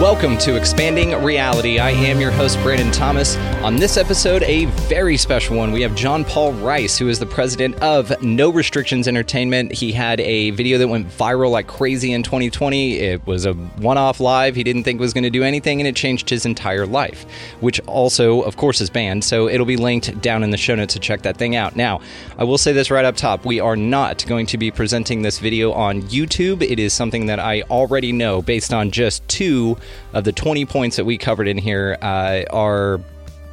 [0.00, 1.78] Welcome to Expanding Reality.
[1.78, 3.34] I am your host, Brandon Thomas.
[3.64, 5.72] On this episode, a very special one.
[5.72, 9.72] We have John Paul Rice, who is the president of No Restrictions Entertainment.
[9.72, 12.98] He had a video that went viral like crazy in 2020.
[12.98, 14.54] It was a one off live.
[14.54, 17.24] He didn't think was going to do anything, and it changed his entire life,
[17.60, 19.24] which also, of course, is banned.
[19.24, 21.74] So it'll be linked down in the show notes to check that thing out.
[21.74, 22.02] Now,
[22.36, 25.38] I will say this right up top we are not going to be presenting this
[25.38, 26.60] video on YouTube.
[26.60, 29.78] It is something that I already know based on just two
[30.12, 33.00] of the 20 points that we covered in here uh, are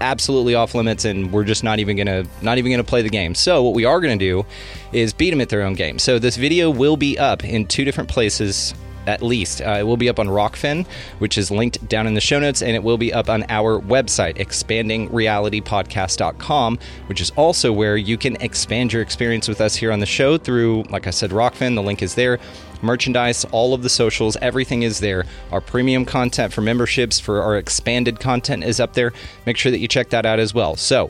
[0.02, 3.34] absolutely off limits and we're just not even gonna not even gonna play the game.
[3.34, 4.46] So what we are gonna do
[4.92, 5.98] is beat them at their own game.
[5.98, 8.74] So this video will be up in two different places
[9.08, 9.62] at least.
[9.62, 10.86] Uh, it will be up on Rokfin,
[11.20, 13.80] which is linked down in the show notes, and it will be up on our
[13.80, 20.00] website, expandingrealitypodcast.com, which is also where you can expand your experience with us here on
[20.00, 21.76] the show through, like I said, Rokfin.
[21.76, 22.40] The link is there.
[22.82, 25.24] Merchandise, all of the socials, everything is there.
[25.52, 29.14] Our premium content for memberships, for our expanded content is up there.
[29.46, 30.76] Make sure that you check that out as well.
[30.76, 31.10] So,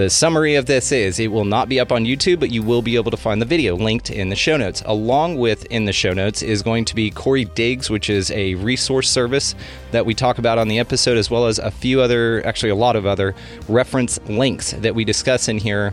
[0.00, 2.80] the summary of this is it will not be up on YouTube, but you will
[2.80, 4.82] be able to find the video linked in the show notes.
[4.86, 8.54] Along with in the show notes is going to be Corey Diggs, which is a
[8.54, 9.54] resource service
[9.90, 12.74] that we talk about on the episode, as well as a few other, actually, a
[12.74, 13.34] lot of other
[13.68, 15.92] reference links that we discuss in here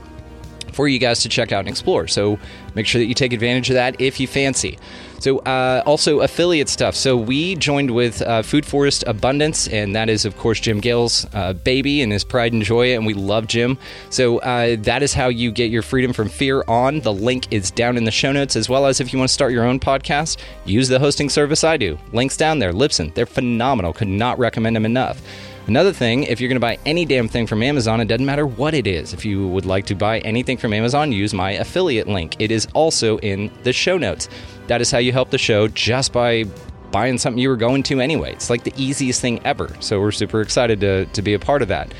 [0.78, 2.08] for you guys to check out and explore.
[2.08, 2.38] So
[2.76, 4.78] make sure that you take advantage of that if you fancy.
[5.20, 6.96] So, uh, also affiliate stuff.
[6.96, 11.26] So, we joined with uh, Food Forest Abundance, and that is, of course, Jim Gale's
[11.34, 13.80] uh, baby and his pride and joy, and we love Jim.
[14.12, 17.00] So, uh, that is how you get your freedom from fear on.
[17.00, 19.34] The link is down in the show notes, as well as if you want to
[19.34, 21.98] start your own podcast, use the hosting service I do.
[22.14, 22.72] Links down there.
[22.72, 23.94] Libsyn, they're phenomenal.
[23.94, 25.20] Could not recommend them enough.
[25.68, 28.48] Another thing, if you're going to buy any damn thing from Amazon, it doesn't matter
[28.48, 29.14] what it is.
[29.14, 32.38] If you would like to buy anything from Amazon, use my affiliate link.
[32.40, 34.30] It is also in the show notes.
[34.68, 36.46] That is how you help the show just by
[36.92, 38.32] buying something you were going to anyway.
[38.32, 39.70] It's like the easiest thing ever.
[39.82, 41.94] So we're super excited to, to be a part of that.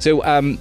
[0.00, 0.58] So, um,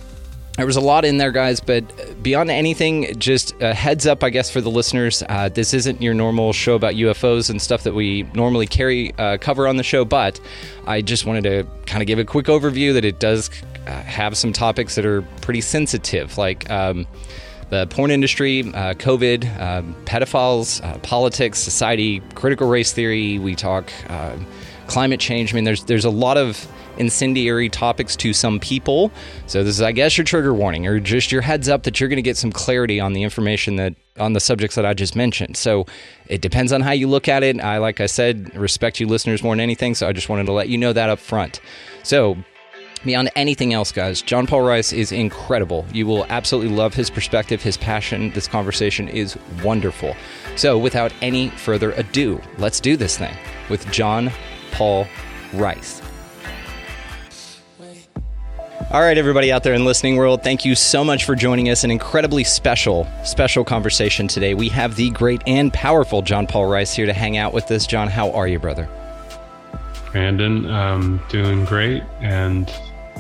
[0.61, 4.29] there was a lot in there, guys, but beyond anything, just a heads up, I
[4.29, 5.23] guess, for the listeners.
[5.27, 9.39] Uh, this isn't your normal show about UFOs and stuff that we normally carry uh,
[9.39, 10.39] cover on the show, but
[10.85, 13.50] I just wanted to kind of give a quick overview that it does
[13.88, 17.07] uh, have some topics that are pretty sensitive, like um,
[17.71, 23.39] the porn industry, uh, COVID, um, pedophiles, uh, politics, society, critical race theory.
[23.39, 24.38] We talk uh,
[24.85, 25.53] climate change.
[25.53, 26.71] I mean, there's there's a lot of
[27.01, 29.12] incendiary topics to some people.
[29.47, 32.07] So this is, I guess, your trigger warning or just your heads up that you're
[32.07, 35.16] going to get some clarity on the information that on the subjects that I just
[35.16, 35.57] mentioned.
[35.57, 35.85] So
[36.28, 37.59] it depends on how you look at it.
[37.59, 39.95] I, like I said, respect you listeners more than anything.
[39.95, 41.59] So I just wanted to let you know that up front.
[42.03, 42.38] So
[43.03, 45.88] Beyond anything else, guys, John Paul Rice is incredible.
[45.91, 48.29] You will absolutely love his perspective, his passion.
[48.31, 50.16] This conversation is wonderful.
[50.56, 53.35] So, without any further ado, let's do this thing
[53.69, 54.31] with John
[54.72, 55.07] Paul
[55.53, 56.00] Rice.
[58.91, 61.85] All right, everybody out there in listening world, thank you so much for joining us.
[61.85, 64.53] An incredibly special, special conversation today.
[64.53, 67.88] We have the great and powerful John Paul Rice here to hang out with us.
[67.88, 68.90] John, how are you, brother?
[70.12, 72.69] Brandon, um, doing great, and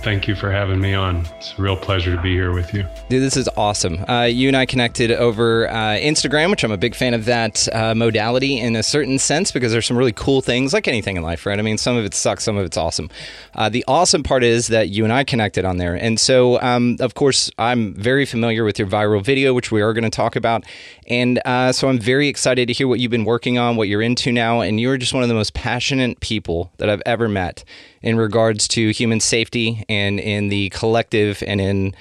[0.01, 1.25] thank you for having me on.
[1.37, 2.83] It's a real pleasure to be here with you.
[3.09, 4.03] Dude, this is awesome.
[4.09, 7.67] Uh, you and I connected over uh, Instagram, which I'm a big fan of that
[7.73, 11.23] uh, modality in a certain sense because there's some really cool things, like anything in
[11.23, 11.57] life, right?
[11.57, 13.09] I mean, some of it sucks, some of it's awesome.
[13.55, 15.95] Uh, the awesome part is that you and I connected on there.
[15.95, 19.93] And so, um, of course, I'm very familiar with your viral video, which we are
[19.93, 20.63] going to talk about.
[21.11, 24.01] And uh, so I'm very excited to hear what you've been working on, what you're
[24.01, 24.61] into now.
[24.61, 27.65] And you're just one of the most passionate people that I've ever met
[28.01, 31.93] in regards to human safety and in the collective and in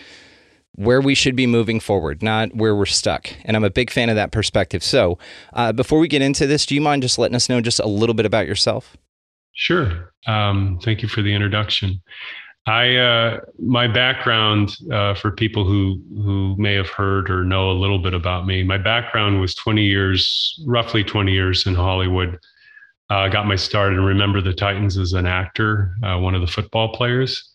[0.77, 3.29] where we should be moving forward, not where we're stuck.
[3.45, 4.85] And I'm a big fan of that perspective.
[4.85, 5.19] So,
[5.55, 7.89] uh, before we get into this, do you mind just letting us know just a
[7.89, 8.97] little bit about yourself?
[9.57, 10.13] Sure.
[10.29, 12.01] Um, thank you for the introduction.
[12.67, 17.73] I uh, my background uh, for people who who may have heard or know a
[17.73, 18.63] little bit about me.
[18.63, 22.39] My background was 20 years, roughly 20 years in Hollywood.
[23.09, 26.43] I uh, got my start in Remember the Titans as an actor, uh, one of
[26.43, 27.51] the football players,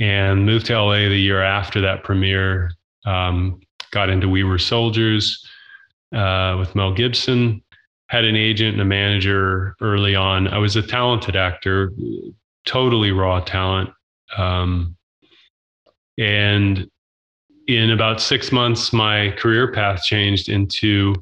[0.00, 2.72] and moved to LA the year after that premiere.
[3.06, 3.60] Um,
[3.92, 5.46] got into We Were Soldiers
[6.14, 7.62] uh, with Mel Gibson.
[8.08, 10.48] Had an agent and a manager early on.
[10.48, 11.92] I was a talented actor,
[12.64, 13.90] totally raw talent
[14.36, 14.96] um,
[16.18, 16.88] and
[17.68, 21.14] in about six months, my career path changed into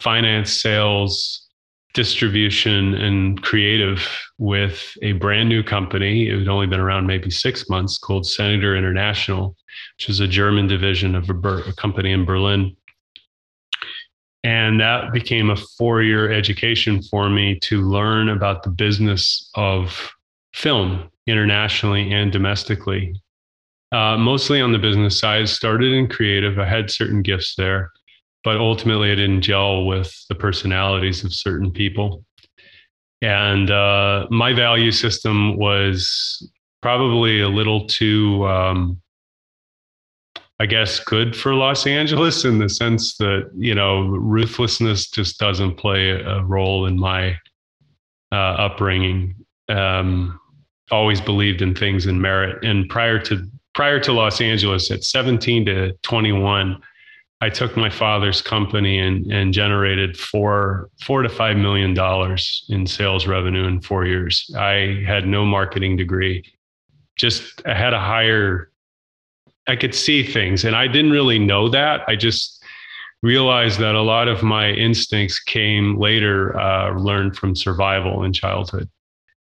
[0.00, 1.48] finance, sales,
[1.94, 4.06] distribution, and creative
[4.38, 6.28] with a brand new company.
[6.28, 9.56] It had only been around maybe six months called Senator International,
[9.96, 12.76] which is a German division of a, a company in Berlin.
[14.44, 20.12] And that became a four year education for me to learn about the business of
[20.54, 23.14] film internationally and domestically.
[23.92, 26.58] Uh, mostly on the business side, started in creative.
[26.58, 27.90] I had certain gifts there,
[28.44, 32.24] but ultimately I didn't gel with the personalities of certain people.
[33.22, 36.52] And uh, my value system was
[36.82, 39.00] probably a little too, um,
[40.60, 45.76] I guess, good for Los Angeles in the sense that, you know, ruthlessness just doesn't
[45.76, 47.38] play a role in my
[48.30, 49.34] uh, upbringing.
[49.68, 50.38] Um,
[50.90, 52.64] always believed in things in merit.
[52.64, 53.44] And prior to
[53.74, 56.82] prior to Los Angeles, at 17 to 21,
[57.40, 62.86] I took my father's company and, and generated four four to five million dollars in
[62.86, 64.50] sales revenue in four years.
[64.56, 66.44] I had no marketing degree.
[67.16, 68.70] Just I had a higher
[69.68, 72.00] I could see things and I didn't really know that.
[72.08, 72.58] I just
[73.22, 78.88] realized that a lot of my instincts came later, uh, learned from survival in childhood.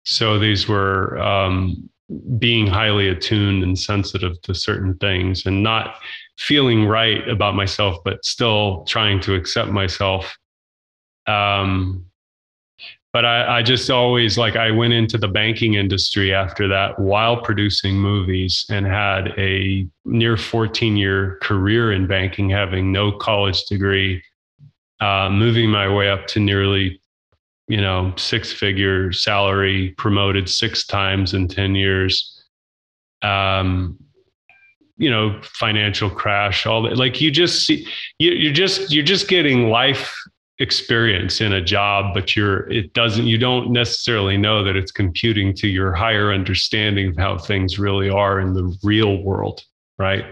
[0.06, 1.90] So these were um,
[2.38, 5.96] being highly attuned and sensitive to certain things and not
[6.38, 10.36] feeling right about myself, but still trying to accept myself.
[11.26, 12.06] Um,
[13.12, 17.40] but I, I, just always like I went into the banking industry after that while
[17.40, 24.22] producing movies and had a near 14 year career in banking, having no college degree,
[25.00, 27.00] uh, moving my way up to nearly
[27.68, 32.44] you know, six figure salary, promoted six times in 10 years.
[33.22, 33.98] Um,
[34.98, 36.96] you know, financial crash, all that.
[36.96, 37.86] Like you just see,
[38.18, 40.14] you, you're just, you're just getting life
[40.58, 45.54] experience in a job, but you're, it doesn't, you don't necessarily know that it's computing
[45.54, 49.64] to your higher understanding of how things really are in the real world.
[49.98, 50.24] Right.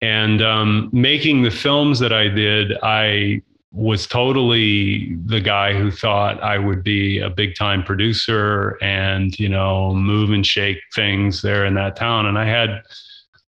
[0.00, 3.42] And um, making the films that I did, I
[3.72, 9.48] was totally the guy who thought I would be a big time producer and, you
[9.48, 12.26] know, move and shake things there in that town.
[12.26, 12.82] And I had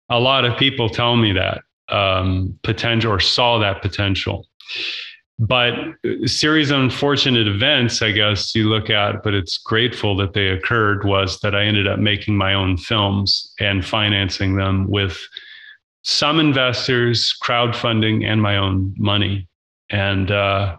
[0.08, 4.46] a lot of people tell me that um, potential or saw that potential.
[5.38, 5.74] But
[6.24, 11.04] series of unfortunate events, I guess you look at, but it's grateful that they occurred,
[11.04, 15.18] was that I ended up making my own films and financing them with
[16.02, 19.48] some investors, crowdfunding, and my own money
[19.90, 20.76] and uh,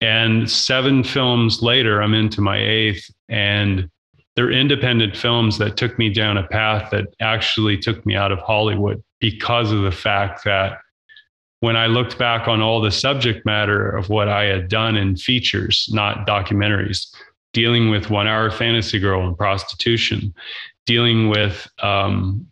[0.00, 3.88] and seven films later, I'm into my eighth, and
[4.34, 8.38] they're independent films that took me down a path that actually took me out of
[8.40, 10.78] Hollywood because of the fact that
[11.60, 15.14] when I looked back on all the subject matter of what I had done in
[15.14, 17.14] features, not documentaries,
[17.52, 20.34] dealing with one hour fantasy girl and prostitution,
[20.86, 22.46] dealing with um,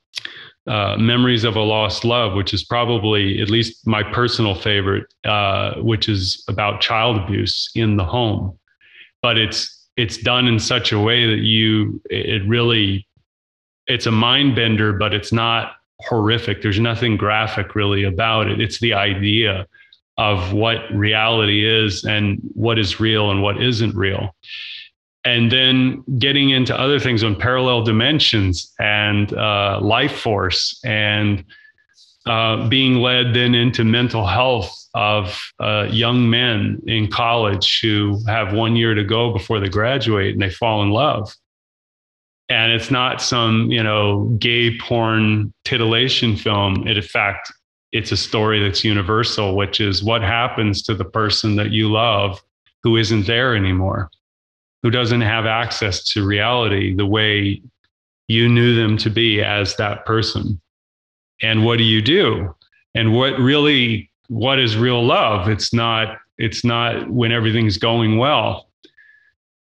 [0.70, 5.74] uh, Memories of a Lost Love, which is probably at least my personal favorite, uh,
[5.80, 8.56] which is about child abuse in the home.
[9.20, 13.06] But it's it's done in such a way that you it really
[13.88, 15.72] it's a mind bender, but it's not
[16.02, 16.62] horrific.
[16.62, 18.60] There's nothing graphic really about it.
[18.60, 19.66] It's the idea
[20.18, 24.36] of what reality is and what is real and what isn't real
[25.24, 31.44] and then getting into other things on parallel dimensions and uh, life force and
[32.26, 38.52] uh, being led then into mental health of uh, young men in college who have
[38.52, 41.34] one year to go before they graduate and they fall in love.
[42.48, 46.86] And it's not some you know gay porn titillation film.
[46.88, 47.52] It in fact
[47.92, 52.40] it's a story that's universal which is what happens to the person that you love
[52.82, 54.10] who isn't there anymore
[54.82, 57.62] who doesn't have access to reality the way
[58.28, 60.60] you knew them to be as that person.
[61.42, 62.54] And what do you do?
[62.94, 65.48] And what really what is real love?
[65.48, 68.68] It's not it's not when everything's going well.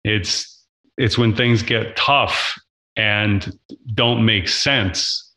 [0.03, 0.49] It's
[0.97, 2.57] it's when things get tough
[2.95, 3.57] and
[3.93, 5.31] don't make sense.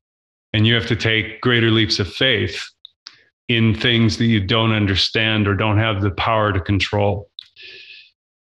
[0.52, 2.62] And you have to take greater leaps of faith
[3.48, 7.30] in things that you don't understand or don't have the power to control.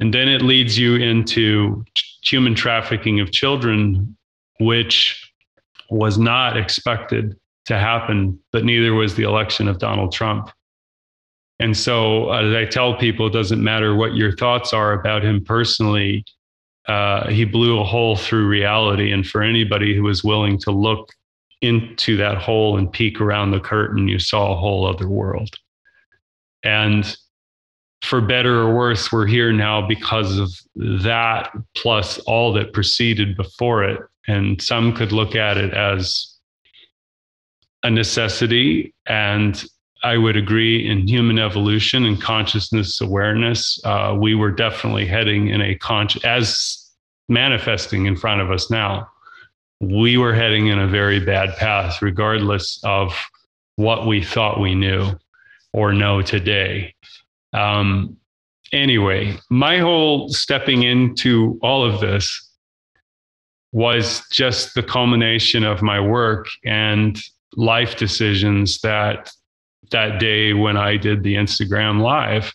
[0.02, 1.86] And then it leads you into
[2.24, 4.18] human trafficking of children,
[4.60, 5.32] which
[5.92, 10.50] was not expected to happen, but neither was the election of Donald Trump.
[11.60, 15.46] And so, as I tell people, it doesn't matter what your thoughts are about him
[15.46, 16.26] personally.
[16.88, 19.12] Uh, he blew a hole through reality.
[19.12, 21.10] And for anybody who was willing to look
[21.62, 25.60] into that hole and peek around the curtain, you saw a whole other world.
[26.64, 27.16] And
[28.02, 33.84] for better or worse, we're here now because of that, plus all that preceded before
[33.84, 34.02] it.
[34.28, 36.36] And some could look at it as
[37.84, 38.94] a necessity.
[39.06, 39.64] And
[40.04, 45.62] I would agree in human evolution and consciousness awareness, uh, we were definitely heading in
[45.62, 46.90] a conscious, as
[47.30, 49.08] manifesting in front of us now
[49.82, 53.18] we were heading in a very bad path, regardless of
[53.78, 55.12] what we thought we knew
[55.74, 56.94] or know today.
[57.54, 58.18] Um,
[58.72, 62.50] anyway, my whole stepping into all of this
[63.72, 67.22] was just the culmination of my work and
[67.56, 69.32] life decisions that
[69.92, 72.54] that day when I did the Instagram live.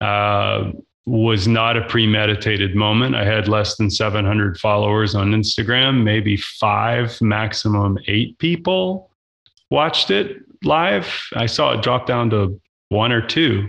[0.00, 0.72] Uh,
[1.06, 3.14] was not a premeditated moment.
[3.14, 9.10] I had less than 700 followers on Instagram, maybe five, maximum eight people
[9.70, 11.08] watched it live.
[11.34, 13.68] I saw it drop down to one or two.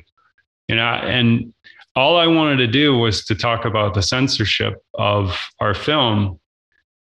[0.68, 1.54] You know, and
[1.96, 6.40] all I wanted to do was to talk about the censorship of our film,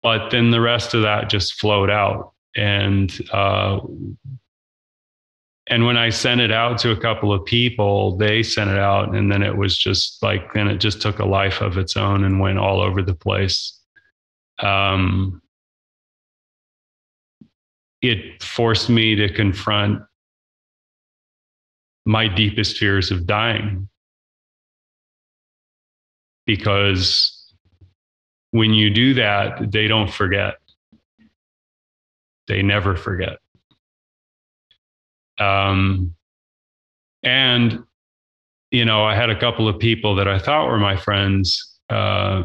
[0.03, 2.33] but then the rest of that just flowed out.
[2.55, 3.79] And uh,
[5.67, 9.15] and when I sent it out to a couple of people, they sent it out,
[9.15, 12.25] and then it was just like then it just took a life of its own
[12.25, 13.79] and went all over the place.
[14.59, 15.41] Um,
[18.01, 20.01] it forced me to confront
[22.05, 23.87] my deepest fears of dying
[26.45, 27.53] because
[28.51, 30.55] when you do that, they don't forget.
[32.47, 33.37] They never forget.
[35.39, 36.13] Um,
[37.23, 37.83] and,
[38.71, 42.43] you know, I had a couple of people that I thought were my friends uh,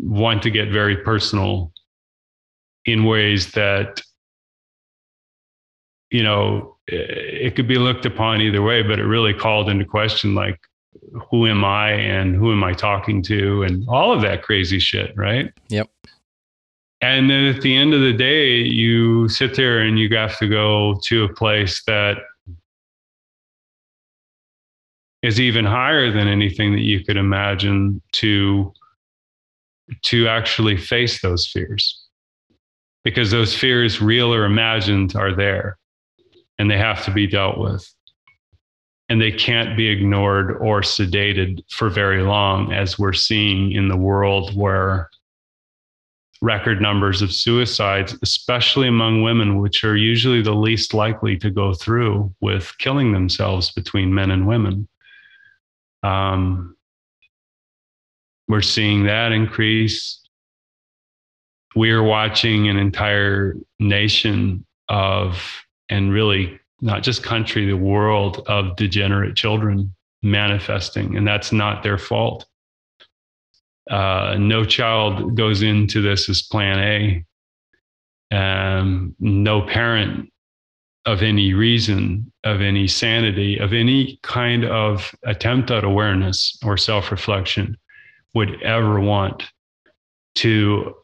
[0.00, 1.72] want to get very personal
[2.84, 4.00] in ways that,
[6.10, 10.34] you know, it could be looked upon either way, but it really called into question
[10.34, 10.60] like,
[11.30, 15.12] who am I and who am I talking to and all of that crazy shit,
[15.16, 15.50] right?
[15.68, 15.90] Yep.
[17.00, 20.48] And then at the end of the day, you sit there and you have to
[20.48, 22.18] go to a place that
[25.22, 28.72] is even higher than anything that you could imagine to
[30.02, 32.06] to actually face those fears
[33.04, 35.76] because those fears real or imagined are there
[36.62, 37.92] and they have to be dealt with
[39.08, 43.96] and they can't be ignored or sedated for very long as we're seeing in the
[43.96, 45.10] world where
[46.40, 51.74] record numbers of suicides, especially among women, which are usually the least likely to go
[51.74, 54.86] through with killing themselves between men and women.
[56.04, 56.76] Um,
[58.46, 60.20] we're seeing that increase.
[61.74, 65.61] We are watching an entire nation of,
[65.92, 71.98] and really not just country, the world of degenerate children manifesting, and that's not their
[71.98, 72.46] fault
[73.90, 77.24] uh, no child goes into this as plan A.
[78.34, 80.30] Um, no parent
[81.04, 87.10] of any reason, of any sanity, of any kind of attempt at awareness or self
[87.10, 87.76] reflection
[88.34, 89.42] would ever want
[90.36, 90.94] to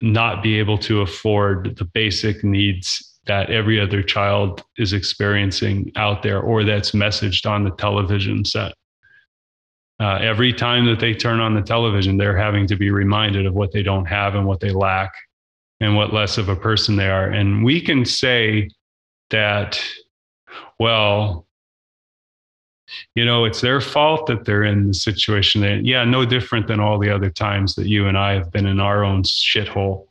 [0.00, 6.22] not be able to afford the basic needs that every other child is experiencing out
[6.22, 8.72] there or that's messaged on the television set.
[10.00, 13.54] Uh, every time that they turn on the television, they're having to be reminded of
[13.54, 15.12] what they don't have and what they lack
[15.80, 17.28] and what less of a person they are.
[17.28, 18.68] And we can say
[19.30, 19.80] that,
[20.80, 21.46] well,
[23.14, 26.80] you know, it's their fault that they're in the situation that, yeah, no different than
[26.80, 30.06] all the other times that you and I have been in our own shithole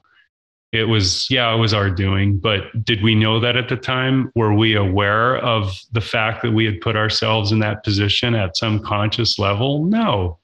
[0.72, 4.32] it was yeah it was our doing but did we know that at the time?
[4.36, 8.58] Were we aware of the fact that we had put ourselves in that position at
[8.58, 9.84] some conscious level?
[9.86, 10.40] No.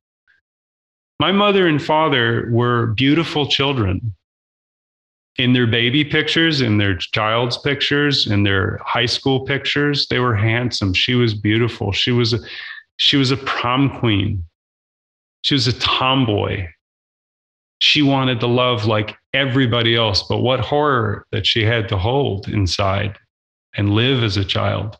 [1.20, 4.14] My mother and father were beautiful children.
[5.38, 10.36] In their baby pictures in their child's pictures in their high school pictures they were
[10.36, 10.94] handsome.
[10.94, 11.92] She was beautiful.
[11.92, 12.40] She was a,
[12.98, 14.44] she was a prom queen.
[15.44, 16.68] She was a tomboy
[17.80, 20.24] she wanted to love like everybody else.
[20.24, 23.18] But what horror that she had to hold inside
[23.76, 24.98] and live as a child,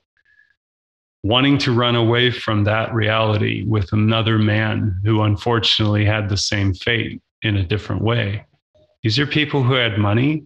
[1.24, 6.74] wanting to run away from that reality with another man who unfortunately had the same
[6.74, 8.46] fate in a different way.
[9.04, 10.46] These are people who had money.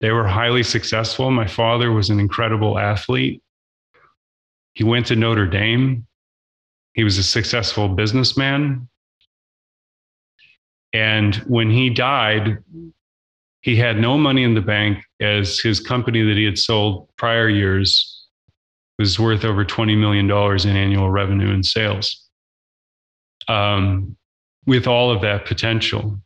[0.00, 1.30] They were highly successful.
[1.30, 3.42] My father was an incredible athlete.
[4.72, 6.06] He went to Notre Dame.
[6.94, 8.88] He was a successful businessman.
[10.92, 12.58] And when he died,
[13.62, 17.48] he had no money in the bank as his company that he had sold prior
[17.48, 18.26] years
[18.98, 22.26] was worth over $20 million in annual revenue and sales.
[23.48, 24.16] Um,
[24.66, 26.20] with all of that potential.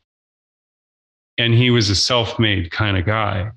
[1.39, 3.51] And he was a self made kind of guy.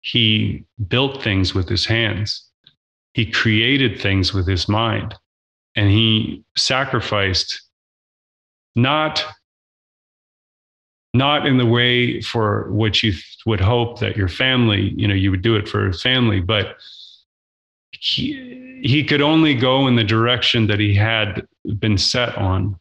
[0.00, 2.46] He built things with his hands,
[3.14, 5.14] he created things with his mind,
[5.76, 7.62] and he sacrificed
[8.76, 9.24] not
[11.14, 13.12] not in the way for what you
[13.46, 16.76] would hope that your family, you know, you would do it for family, but
[17.92, 21.46] he, he could only go in the direction that he had
[21.78, 22.78] been set on.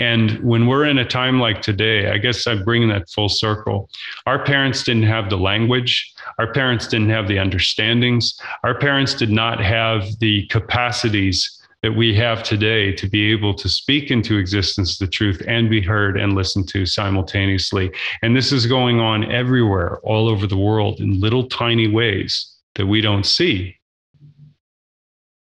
[0.00, 3.88] And when we're in a time like today, I guess I'm bringing that full circle.
[4.26, 6.12] Our parents didn't have the language.
[6.38, 8.40] Our parents didn't have the understandings.
[8.64, 13.68] Our parents did not have the capacities that we have today to be able to
[13.68, 17.90] speak into existence the truth and be heard and listened to simultaneously.
[18.22, 22.86] And this is going on everywhere, all over the world, in little tiny ways that
[22.86, 23.76] we don't see.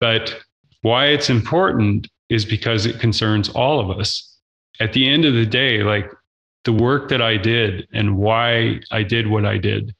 [0.00, 0.40] But
[0.80, 4.36] why it's important is because it concerns all of us.
[4.80, 6.10] At the end of the day, like
[6.64, 9.94] the work that I did and why I did what I did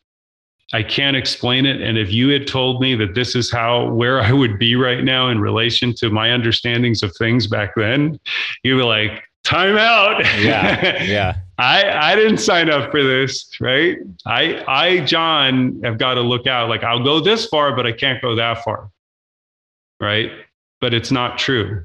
[0.73, 1.83] I can't explain it.
[1.83, 5.05] And if you had told me that this is how where I would be right
[5.05, 8.19] now in relation to my understandings of things back then,
[8.63, 10.25] you'd be like, time out.
[10.41, 11.03] Yeah.
[11.03, 11.37] Yeah.
[11.59, 13.99] I, I didn't sign up for this, right?
[14.27, 16.69] I I John have got to look out.
[16.69, 18.91] Like I'll go this far, but I can't go that far.
[20.01, 20.31] Right.
[20.81, 21.85] But it's not true.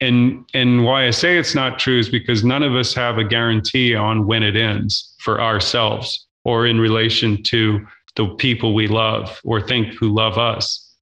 [0.00, 3.24] And and why I say it's not true is because none of us have a
[3.24, 9.38] guarantee on when it ends for ourselves or in relation to the people we love
[9.44, 10.94] or think who love us.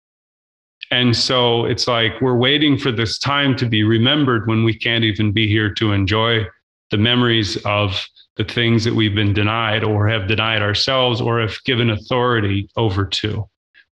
[0.91, 5.05] And so it's like we're waiting for this time to be remembered when we can't
[5.05, 6.47] even be here to enjoy
[6.91, 8.05] the memories of
[8.37, 13.05] the things that we've been denied or have denied ourselves or have given authority over
[13.05, 13.49] to,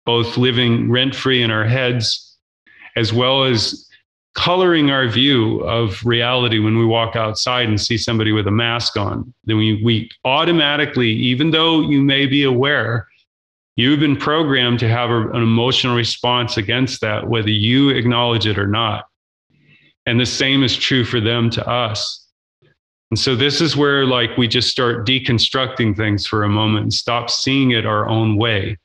[0.06, 2.36] both living rent free in our heads
[2.94, 3.89] as well as
[4.34, 8.96] coloring our view of reality when we walk outside and see somebody with a mask
[8.96, 9.32] on.
[9.44, 13.08] Then we, we automatically, even though you may be aware,
[13.76, 18.58] you've been programmed to have a, an emotional response against that, whether you acknowledge it
[18.58, 19.06] or not.
[20.06, 22.28] And the same is true for them to us.
[23.10, 26.94] And so this is where like we just start deconstructing things for a moment and
[26.94, 28.78] stop seeing it our own way.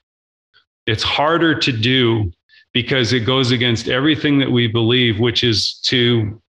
[0.87, 2.31] It's harder to do
[2.75, 6.39] because it goes against everything that we believe, which is to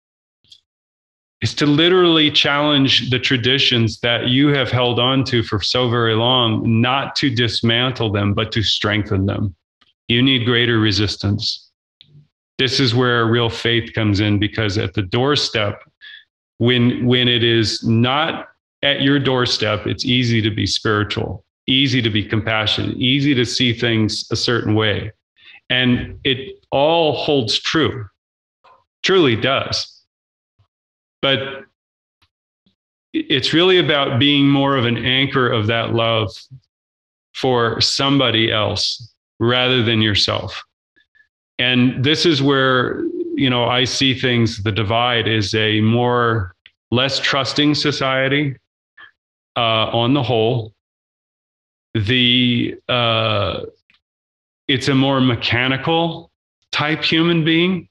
[1.40, 6.14] is to literally challenge the traditions that you have held on to for so very
[6.14, 9.54] long, not to dismantle them, but to strengthen them.
[10.08, 11.70] You need greater resistance.
[12.58, 15.80] This is where real faith comes in because at the doorstep,
[16.58, 18.48] when when it is not
[18.82, 23.72] at your doorstep, it's easy to be spiritual, easy to be compassionate, easy to see
[23.72, 25.12] things a certain way.
[25.68, 28.06] And it all holds true,
[29.02, 29.92] truly does.
[31.22, 31.64] But
[33.12, 36.30] it's really about being more of an anchor of that love
[37.34, 40.62] for somebody else rather than yourself.
[41.58, 43.02] And this is where,
[43.34, 46.54] you know, I see things, the divide is a more,
[46.90, 48.56] less trusting society
[49.56, 50.72] uh, on the whole.
[51.94, 53.60] The, uh,
[54.68, 56.30] it's a more mechanical
[56.72, 57.88] type human being.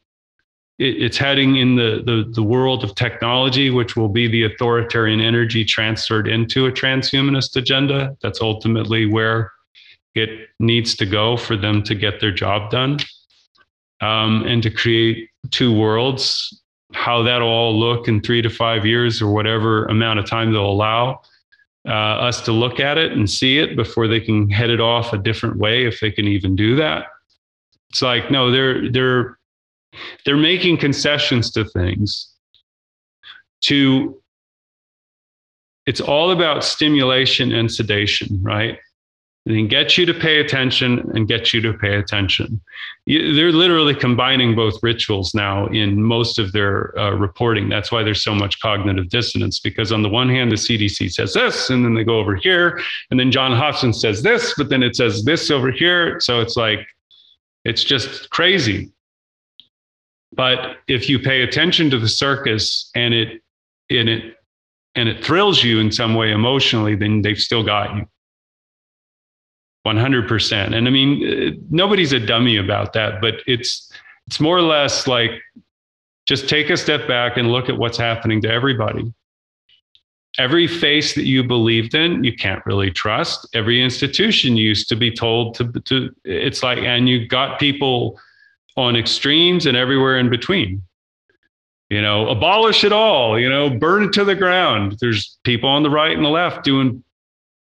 [0.78, 5.22] It, it's heading in the, the, the world of technology, which will be the authoritarian
[5.22, 8.18] energy transferred into a transhumanist agenda.
[8.22, 9.52] That's ultimately where
[10.16, 12.98] it needs to go for them to get their job done
[14.02, 16.62] um, and to create two worlds.
[16.94, 20.66] How that'll all look in three to five years or whatever amount of time they'll
[20.66, 21.22] allow
[21.88, 25.14] uh, us to look at it and see it before they can head it off
[25.14, 27.06] a different way if they can even do that.
[27.90, 29.38] It's like no they're they're
[30.26, 32.34] they're making concessions to things
[33.62, 34.22] to
[35.86, 38.80] it's all about stimulation and sedation right
[39.48, 42.60] and get you to pay attention and get you to pay attention.
[43.06, 47.70] They're literally combining both rituals now in most of their uh, reporting.
[47.70, 51.34] That's why there's so much cognitive dissonance because, on the one hand, the CDC says
[51.34, 52.82] this, and then they go over here,
[53.12, 56.20] and then John Hopkins says this, but then it says this over here.
[56.20, 56.80] So it's like,
[57.66, 58.92] it's just crazy.
[60.34, 63.42] But if you pay attention to the circus and it,
[63.92, 64.38] and it,
[64.96, 68.08] and it thrills you in some way emotionally, then they've still got you.
[69.86, 70.74] 100%.
[70.74, 73.92] And I mean, uh, nobody's a dummy about that, but it's
[74.28, 75.32] it's more or less like
[76.26, 79.14] just take a step back and look at what's happening to everybody.
[80.38, 83.48] Every face that you believed in, you can't really trust.
[83.54, 88.20] Every institution used to be told to, to it's like, and you got people
[88.76, 90.82] on extremes and everywhere in between.
[91.90, 94.98] You know, abolish it all, you know, burn it to the ground.
[95.00, 97.04] There's people on the right and the left doing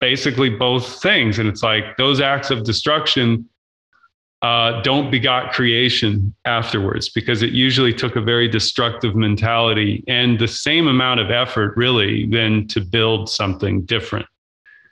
[0.05, 1.39] basically both things.
[1.39, 3.49] And it's like those acts of destruction
[4.43, 10.47] uh, don't begot creation afterwards because it usually took a very destructive mentality and the
[10.47, 14.27] same amount of effort, really, than to build something different.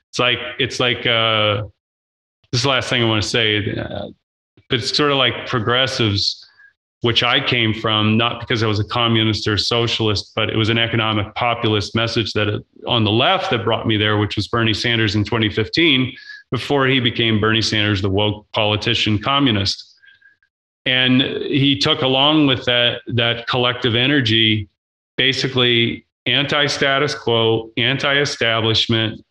[0.10, 1.62] It's like, it's like, uh,
[2.52, 3.48] this is the last thing I want to say,
[3.80, 4.08] uh,
[4.68, 6.43] but it's sort of like progressives
[7.04, 10.70] which I came from, not because I was a communist or socialist, but it was
[10.70, 14.48] an economic populist message that uh, on the left that brought me there, which was
[14.48, 16.16] Bernie Sanders in 2015,
[16.50, 19.96] before he became Bernie Sanders, the woke politician communist.
[20.86, 24.70] And he took along with that, that collective energy,
[25.18, 29.22] basically anti status quo, anti establishment,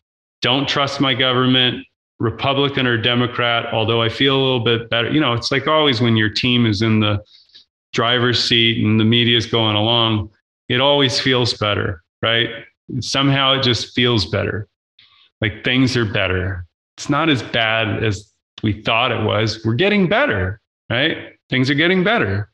[0.43, 1.87] don't trust my government,
[2.19, 5.09] Republican or Democrat, although I feel a little bit better.
[5.09, 7.23] You know, it's like always when your team is in the
[7.93, 10.29] driver's seat and the media is going along,
[10.67, 12.49] it always feels better, right?
[12.99, 14.67] Somehow it just feels better.
[15.41, 16.65] Like things are better.
[16.97, 19.63] It's not as bad as we thought it was.
[19.65, 21.33] We're getting better, right?
[21.49, 22.49] Things are getting better.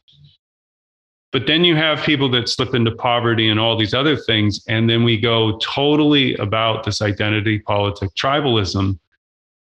[1.31, 4.63] But then you have people that slip into poverty and all these other things.
[4.67, 8.97] And then we go totally about this identity politic, tribalism,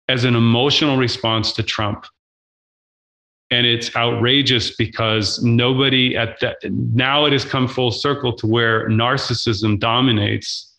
[0.08, 2.06] as an emotional response to Trump
[3.50, 8.88] and it's outrageous because nobody at that now it has come full circle to where
[8.88, 10.74] narcissism dominates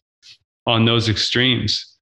[0.66, 1.96] on those extremes.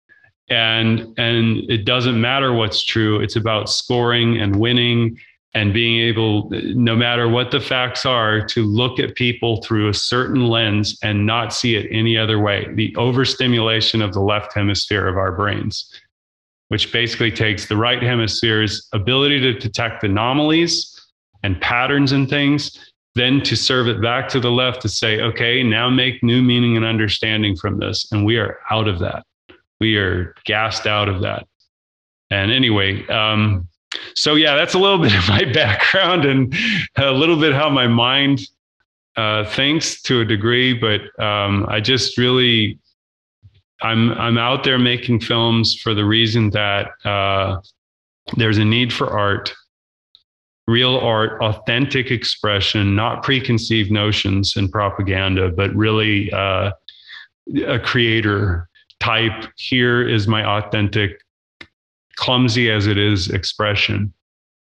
[0.49, 3.19] And and it doesn't matter what's true.
[3.19, 5.17] It's about scoring and winning
[5.53, 9.93] and being able no matter what the facts are to look at people through a
[9.93, 12.67] certain lens and not see it any other way.
[12.73, 15.89] The overstimulation of the left hemisphere of our brains
[16.75, 21.07] which basically takes the right hemisphere's ability to detect anomalies
[21.41, 25.63] and patterns and things, then to serve it back to the left to say, okay,
[25.63, 28.11] now make new meaning and understanding from this.
[28.11, 29.23] And we are out of that.
[29.79, 31.47] We are gassed out of that.
[32.29, 33.69] And anyway, um,
[34.13, 36.53] so yeah, that's a little bit of my background and
[36.97, 38.41] a little bit how my mind
[39.15, 40.73] uh, thinks to a degree.
[40.73, 42.79] But um, I just really
[43.85, 47.61] I'm I'm out there making films for the reason that uh,
[48.35, 49.53] there's a need for art,
[50.67, 56.71] real art, authentic expression, not preconceived notions and propaganda, but really uh,
[57.67, 58.67] a creator
[58.99, 59.51] type.
[59.57, 61.21] Here is my authentic,
[62.15, 64.11] clumsy as it is, expression,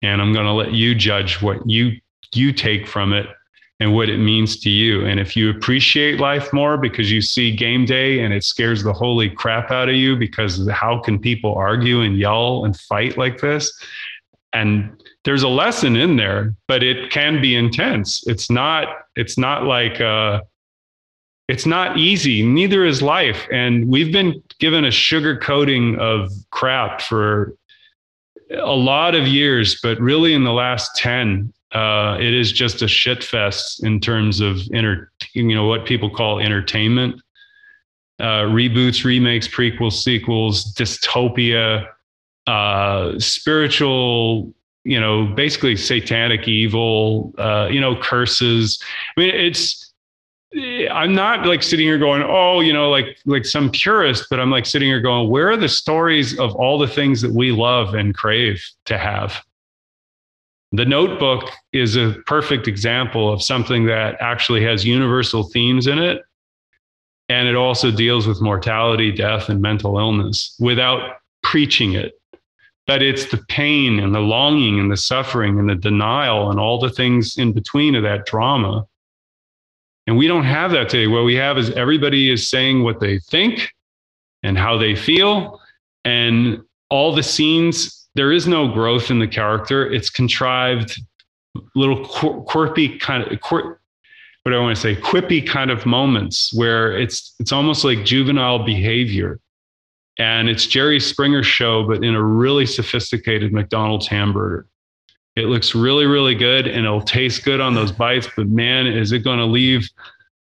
[0.03, 1.93] and I'm going to let you judge what you
[2.35, 3.27] you take from it
[3.83, 5.05] and what it means to you.
[5.05, 8.93] And if you appreciate life more because you see game day and it scares the
[8.93, 13.41] holy crap out of you because how can people argue and yell and fight like
[13.41, 13.73] this?
[14.53, 18.23] And there's a lesson in there, but it can be intense.
[18.29, 20.43] It's not, it's not like, uh,
[21.49, 22.47] it's not easy.
[22.47, 23.49] Neither is life.
[23.51, 27.57] And we've been given a sugar coating of crap for
[28.53, 32.89] a lot of years, but really in the last 10, uh, it is just a
[32.89, 37.21] shit fest in terms of inter, you know, what people call entertainment.
[38.21, 41.89] Uh, reboots, remakes, prequels, sequels, dystopia,
[42.47, 44.55] uh, spiritual,
[44.85, 48.79] you know, basically satanic evil, uh, you know, curses.
[49.17, 49.93] I mean, it's,
[50.91, 54.51] I'm not like sitting here going, oh, you know, like like some purist, but I'm
[54.51, 57.95] like sitting here going, where are the stories of all the things that we love
[57.95, 59.43] and crave to have?
[60.73, 66.23] The notebook is a perfect example of something that actually has universal themes in it.
[67.29, 72.13] And it also deals with mortality, death, and mental illness without preaching it.
[72.87, 76.81] But it's the pain and the longing and the suffering and the denial and all
[76.81, 78.87] the things in between of that drama.
[80.07, 81.07] And we don't have that today.
[81.07, 83.71] What we have is everybody is saying what they think
[84.43, 85.61] and how they feel.
[86.05, 89.91] And all the scenes, there is no growth in the character.
[89.91, 91.01] It's contrived,
[91.75, 93.39] little quir- quirky kind of
[94.43, 98.05] what do I want to say, quippy kind of moments where it's it's almost like
[98.05, 99.39] juvenile behavior.
[100.19, 104.67] And it's Jerry Springer show, but in a really sophisticated McDonald's hamburger.
[105.37, 109.13] It looks really, really good and it'll taste good on those bites, but man, is
[109.13, 109.89] it going to leave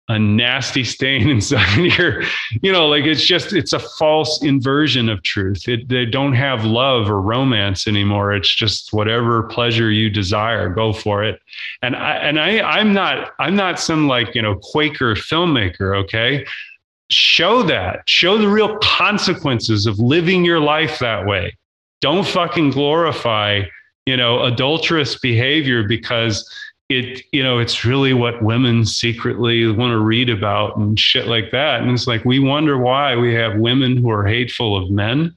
[0.08, 2.22] a nasty stain inside your,
[2.62, 5.68] you know, like it's just, it's a false inversion of truth.
[5.68, 8.32] It, they don't have love or romance anymore.
[8.32, 11.40] It's just whatever pleasure you desire, go for it.
[11.82, 15.96] And I, and I, I'm not, I'm not some like, you know, Quaker filmmaker.
[16.04, 16.46] Okay.
[17.10, 21.56] Show that, show the real consequences of living your life that way.
[22.00, 23.62] Don't fucking glorify,
[24.04, 26.48] you know, adulterous behavior because
[26.88, 31.50] it you know it's really what women secretly want to read about and shit like
[31.52, 31.82] that.
[31.82, 35.34] And it's like we wonder why we have women who are hateful of men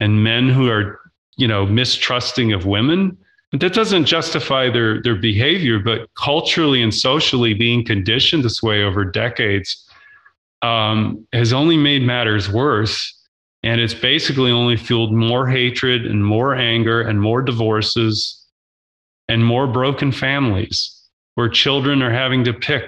[0.00, 1.00] and men who are
[1.36, 3.16] you know mistrusting of women.
[3.50, 8.82] But that doesn't justify their their behavior but culturally and socially being conditioned this way
[8.82, 9.88] over decades
[10.60, 13.12] um, has only made matters worse.
[13.62, 18.43] And it's basically only fueled more hatred and more anger and more divorces
[19.28, 21.02] and more broken families
[21.34, 22.84] where children are having to pick,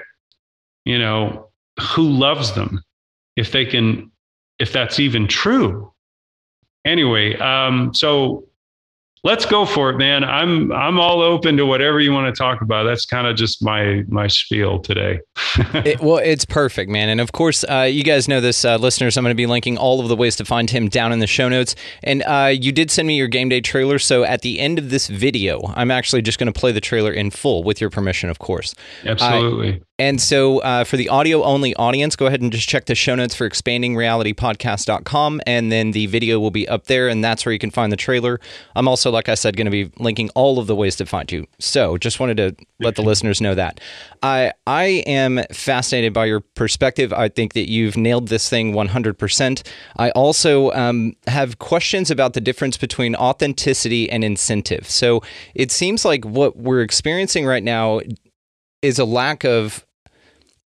[0.84, 2.82] you know, who loves them
[3.36, 4.10] if they can,
[4.58, 5.92] if that's even true.
[6.84, 8.46] Anyway, um, so
[9.24, 10.24] let's go for it, man.
[10.24, 12.84] I'm I'm all open to whatever you want to talk about.
[12.84, 15.20] That's kind of just my my spiel today.
[15.74, 17.08] it, well, it's perfect, man.
[17.08, 19.16] And of course, uh, you guys know this, uh, listeners.
[19.16, 21.26] I'm going to be linking all of the ways to find him down in the
[21.26, 21.74] show notes.
[22.02, 24.90] And uh, you did send me your game day trailer, so at the end of
[24.90, 28.30] this video, I'm actually just going to play the trailer in full, with your permission,
[28.30, 28.74] of course.
[29.04, 29.82] Absolutely.
[29.98, 33.14] And so uh, for the audio only audience, go ahead and just check the show
[33.14, 35.40] notes for expandingrealitypodcast.com.
[35.46, 37.96] And then the video will be up there, and that's where you can find the
[37.96, 38.38] trailer.
[38.74, 41.32] I'm also, like I said, going to be linking all of the ways to find
[41.32, 41.46] you.
[41.58, 43.80] So just wanted to let the listeners know that.
[44.22, 47.14] I, I am fascinated by your perspective.
[47.14, 49.66] I think that you've nailed this thing 100%.
[49.96, 54.90] I also um, have questions about the difference between authenticity and incentive.
[54.90, 55.22] So
[55.54, 58.00] it seems like what we're experiencing right now
[58.82, 59.85] is a lack of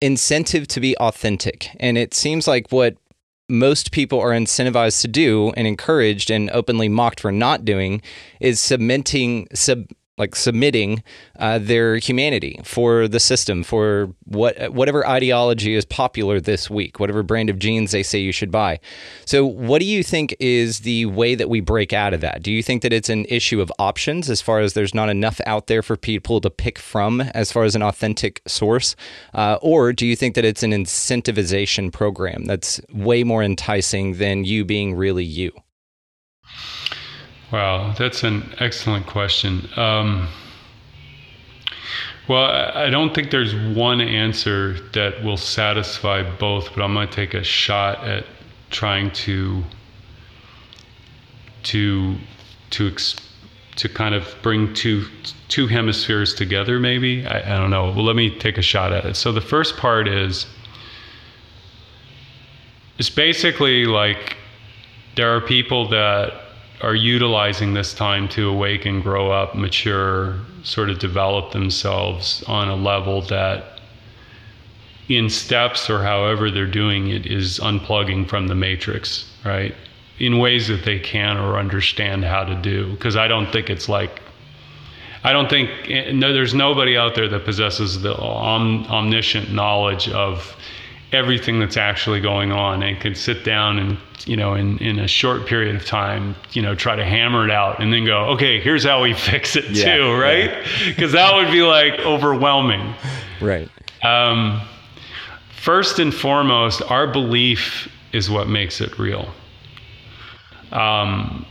[0.01, 1.69] incentive to be authentic.
[1.79, 2.95] And it seems like what
[3.49, 8.01] most people are incentivized to do and encouraged and openly mocked for not doing
[8.39, 9.87] is submitting sub
[10.19, 11.01] like submitting
[11.39, 17.23] uh, their humanity for the system, for what whatever ideology is popular this week, whatever
[17.23, 18.79] brand of jeans they say you should buy.
[19.25, 22.43] So, what do you think is the way that we break out of that?
[22.43, 25.39] Do you think that it's an issue of options, as far as there's not enough
[25.45, 28.95] out there for people to pick from, as far as an authentic source,
[29.33, 34.43] uh, or do you think that it's an incentivization program that's way more enticing than
[34.43, 35.51] you being really you?
[37.51, 39.67] Wow, that's an excellent question.
[39.75, 40.27] Um,
[42.27, 47.13] well, I don't think there's one answer that will satisfy both, but I'm going to
[47.13, 48.23] take a shot at
[48.69, 49.63] trying to
[51.63, 52.15] to
[52.69, 53.15] to ex-
[53.77, 55.05] to kind of bring two
[55.47, 56.79] two hemispheres together.
[56.79, 57.85] Maybe I, I don't know.
[57.85, 59.15] Well, let me take a shot at it.
[59.15, 60.45] So the first part is
[62.99, 64.37] it's basically like
[65.15, 66.48] there are people that
[66.81, 72.75] are utilizing this time to awaken, grow up, mature, sort of develop themselves on a
[72.75, 73.81] level that,
[75.09, 79.75] in steps or however they're doing it, is unplugging from the matrix, right?
[80.19, 82.91] In ways that they can or understand how to do.
[82.91, 84.21] Because I don't think it's like,
[85.23, 90.07] I don't think, eh, no, there's nobody out there that possesses the om, omniscient knowledge
[90.09, 90.55] of
[91.11, 95.07] everything that's actually going on and can sit down and you know in in a
[95.07, 98.59] short period of time you know try to hammer it out and then go okay
[98.59, 100.51] here's how we fix it yeah, too right?
[100.85, 101.29] Because yeah.
[101.29, 102.93] that would be like overwhelming.
[103.41, 103.69] Right.
[104.03, 104.61] Um,
[105.61, 109.29] first and foremost our belief is what makes it real.
[110.71, 111.45] Um,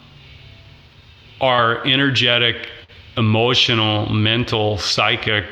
[1.41, 2.69] our energetic
[3.17, 5.45] emotional mental psychic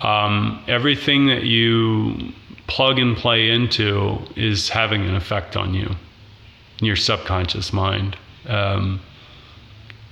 [0.00, 2.32] um, everything that you
[2.66, 5.94] plug and play into is having an effect on you,
[6.80, 8.16] your subconscious mind.
[8.46, 9.00] Um,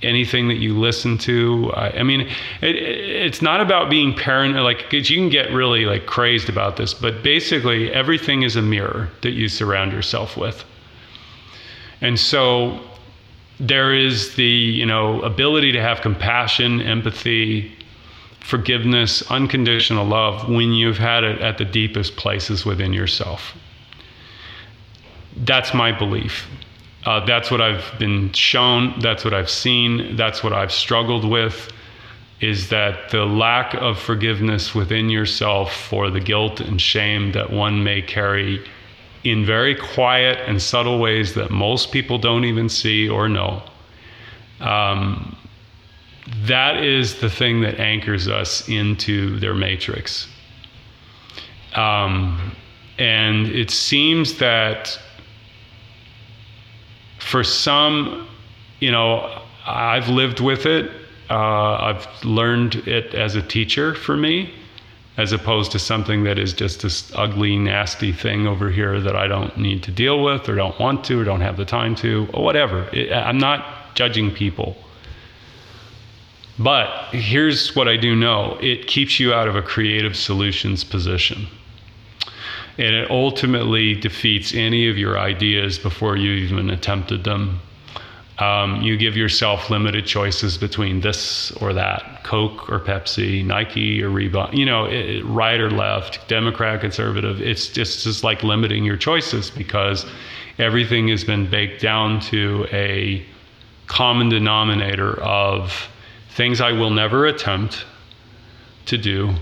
[0.01, 4.91] anything that you listen to, I, I mean, it, it's not about being paranoid, like,
[4.91, 9.31] you can get really like crazed about this, but basically everything is a mirror that
[9.31, 10.63] you surround yourself with.
[12.01, 12.81] And so
[13.59, 17.74] there is the, you know, ability to have compassion, empathy,
[18.45, 23.55] forgiveness, unconditional love when you've had it at the deepest places within yourself.
[25.37, 26.47] That's my belief.
[27.05, 28.99] Uh, that's what I've been shown.
[28.99, 30.15] That's what I've seen.
[30.15, 31.71] That's what I've struggled with.
[32.39, 37.83] Is that the lack of forgiveness within yourself for the guilt and shame that one
[37.83, 38.63] may carry
[39.23, 43.63] in very quiet and subtle ways that most people don't even see or know.
[44.59, 45.34] Um,
[46.45, 50.27] that is the thing that anchors us into their matrix.
[51.75, 52.55] Um,
[52.97, 54.97] and it seems that
[57.19, 58.27] for some,
[58.79, 60.91] you know, I've lived with it.
[61.29, 64.53] Uh, I've learned it as a teacher for me,
[65.17, 69.27] as opposed to something that is just this ugly, nasty thing over here that I
[69.27, 72.27] don't need to deal with, or don't want to, or don't have the time to,
[72.33, 72.87] or whatever.
[72.93, 74.77] It, I'm not judging people.
[76.57, 81.47] But here's what I do know it keeps you out of a creative solutions position.
[82.77, 87.61] And it ultimately defeats any of your ideas before you even attempted them.
[88.37, 94.09] Um, you give yourself limited choices between this or that Coke or Pepsi, Nike or
[94.09, 97.41] Reebok, you know, it, right or left, Democrat, conservative.
[97.41, 100.05] It's just, just like limiting your choices because
[100.59, 103.25] everything has been baked down to a
[103.87, 105.87] common denominator of
[106.35, 107.85] things I will never attempt
[108.87, 109.33] to do,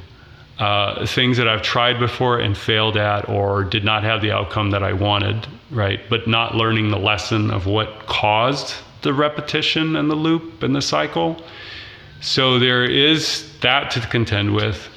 [0.60, 4.72] uh, things that I've tried before and failed at or did not have the outcome
[4.72, 6.00] that I wanted, right?
[6.10, 10.82] But not learning the lesson of what caused the repetition and the loop and the
[10.82, 11.44] cycle.
[12.22, 14.88] So there is that to contend with.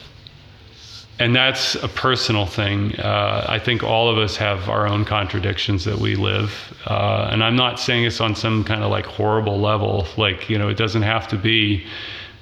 [1.18, 2.94] And that's a personal thing.
[2.96, 6.52] Uh, I think all of us have our own contradictions that we live.
[6.86, 10.06] Uh, and I'm not saying it's on some kind of like horrible level.
[10.18, 11.86] Like, you know, it doesn't have to be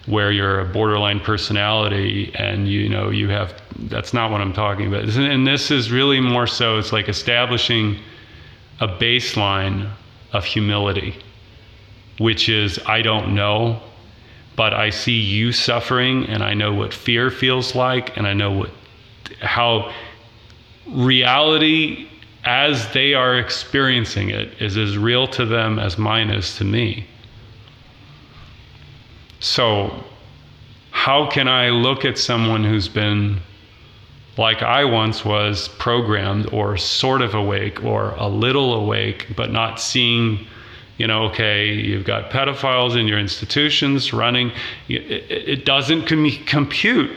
[0.07, 3.55] where you're a borderline personality and you know you have
[3.89, 7.99] that's not what i'm talking about and this is really more so it's like establishing
[8.81, 9.91] a baseline
[10.33, 11.17] of humility
[12.19, 13.81] which is i don't know
[14.57, 18.51] but i see you suffering and i know what fear feels like and i know
[18.51, 18.71] what
[19.41, 19.93] how
[20.87, 22.09] reality
[22.45, 27.07] as they are experiencing it is as real to them as mine is to me.
[29.41, 30.05] So,
[30.91, 33.41] how can I look at someone who's been
[34.37, 39.81] like I once was programmed or sort of awake or a little awake, but not
[39.81, 40.47] seeing,
[40.99, 44.53] you know, okay, you've got pedophiles in your institutions running.
[44.89, 47.11] It, doesn't com- compute.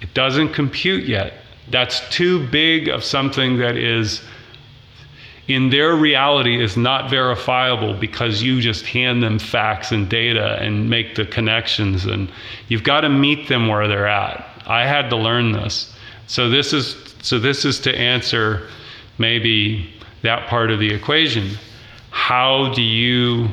[0.00, 1.34] It doesn't compute yet.
[1.70, 4.22] That's too big of something that is
[5.48, 10.88] in their reality is not verifiable because you just hand them facts and data and
[10.88, 12.30] make the connections and
[12.68, 15.94] you've got to meet them where they're at i had to learn this
[16.26, 18.68] so this is so this is to answer
[19.16, 21.56] maybe that part of the equation
[22.10, 23.48] how do you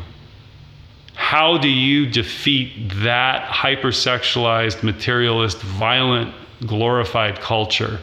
[1.13, 6.34] how do you defeat that hypersexualized materialist violent
[6.65, 8.00] glorified culture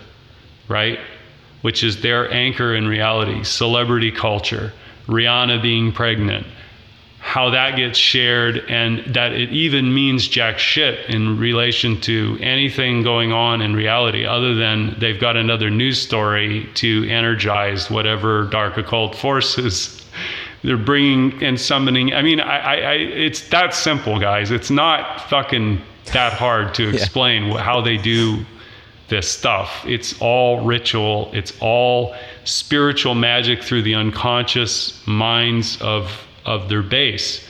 [0.73, 0.99] right?
[1.61, 4.73] Which is their anchor in reality, celebrity culture,
[5.07, 6.47] Rihanna being pregnant,
[7.19, 13.03] how that gets shared, and that it even means jack shit in relation to anything
[13.03, 18.77] going on in reality, other than they've got another news story to energize whatever dark
[18.77, 19.99] occult forces
[20.63, 22.15] they're bringing and summoning.
[22.15, 24.51] I mean, I, I, I it's that simple, guys.
[24.51, 25.81] It's not fucking
[26.13, 27.59] that hard to explain yeah.
[27.59, 28.45] how they do
[29.09, 29.85] this stuff.
[29.87, 37.47] It's all ritual, it's all spiritual magic through the unconscious minds of of their base.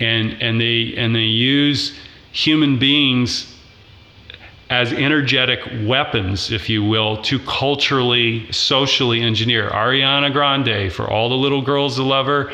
[0.00, 1.98] And and they and they use
[2.32, 3.51] human beings
[4.72, 9.68] as energetic weapons, if you will, to culturally, socially engineer.
[9.68, 12.50] Ariana Grande, for all the little girls that love her,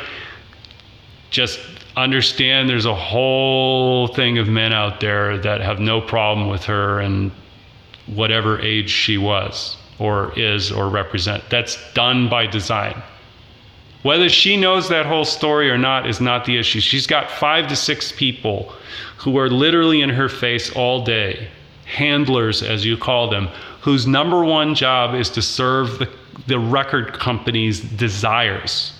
[1.31, 1.61] just
[1.97, 6.99] understand there's a whole thing of men out there that have no problem with her
[6.99, 7.31] and
[8.07, 11.45] whatever age she was or is or represent.
[11.51, 13.01] That's done by design.
[14.03, 16.81] Whether she knows that whole story or not is not the issue.
[16.81, 18.73] She's got five to six people
[19.19, 21.49] who are literally in her face all day,
[21.89, 23.49] handlers, as you call them,
[23.81, 26.09] whose number one job is to serve the,
[26.47, 28.93] the record company's desires.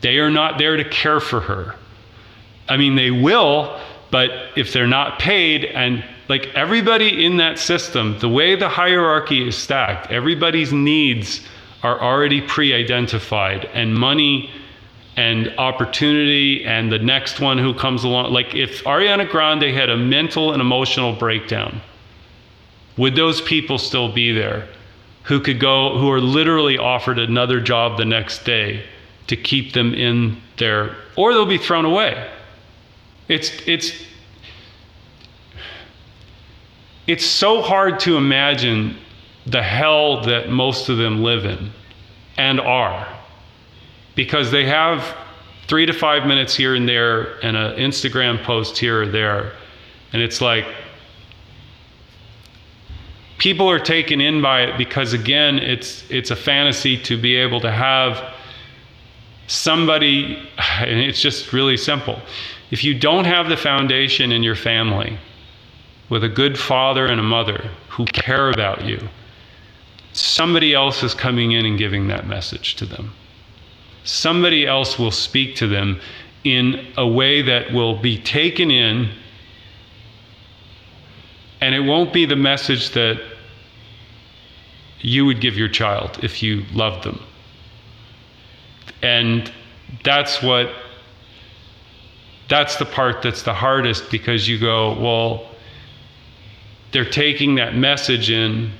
[0.00, 1.76] They are not there to care for her.
[2.68, 3.78] I mean, they will,
[4.10, 9.46] but if they're not paid and like everybody in that system, the way the hierarchy
[9.46, 11.42] is stacked, everybody's needs
[11.82, 14.50] are already pre identified, and money
[15.16, 18.32] and opportunity and the next one who comes along.
[18.32, 21.80] Like if Ariana Grande had a mental and emotional breakdown,
[22.96, 24.68] would those people still be there
[25.24, 28.84] who could go, who are literally offered another job the next day
[29.26, 32.30] to keep them in there, or they'll be thrown away.
[33.28, 33.92] It's, it's,
[37.06, 38.98] it's so hard to imagine
[39.46, 41.70] the hell that most of them live in
[42.36, 43.08] and are
[44.14, 45.16] because they have
[45.66, 49.52] three to five minutes here and there and an Instagram post here or there.
[50.12, 50.66] And it's like
[53.38, 57.60] people are taken in by it because again, it's it's a fantasy to be able
[57.60, 58.34] to have
[59.46, 60.38] somebody
[60.78, 62.20] and it's just really simple.
[62.70, 65.18] If you don't have the foundation in your family
[66.08, 69.08] with a good father and a mother who care about you,
[70.12, 73.12] somebody else is coming in and giving that message to them.
[74.04, 76.00] Somebody else will speak to them
[76.44, 79.10] in a way that will be taken in,
[81.60, 83.20] and it won't be the message that
[85.00, 87.20] you would give your child if you loved them.
[89.02, 89.50] And
[90.02, 90.70] that's what
[92.48, 95.48] that's the part that's the hardest because you go, well,
[96.92, 98.70] they're taking that message in,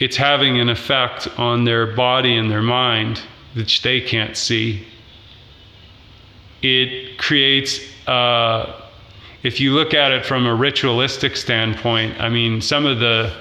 [0.00, 3.22] it's having an effect on their body and their mind,
[3.54, 4.86] which they can't see.
[6.62, 8.80] It creates, uh,
[9.42, 13.34] if you look at it from a ritualistic standpoint, I mean, some of the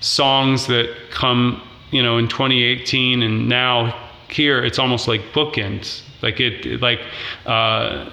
[0.00, 6.02] songs that come, you know, in 2018 and now here, it's almost like bookends.
[6.22, 7.00] Like it, like
[7.46, 8.10] uh,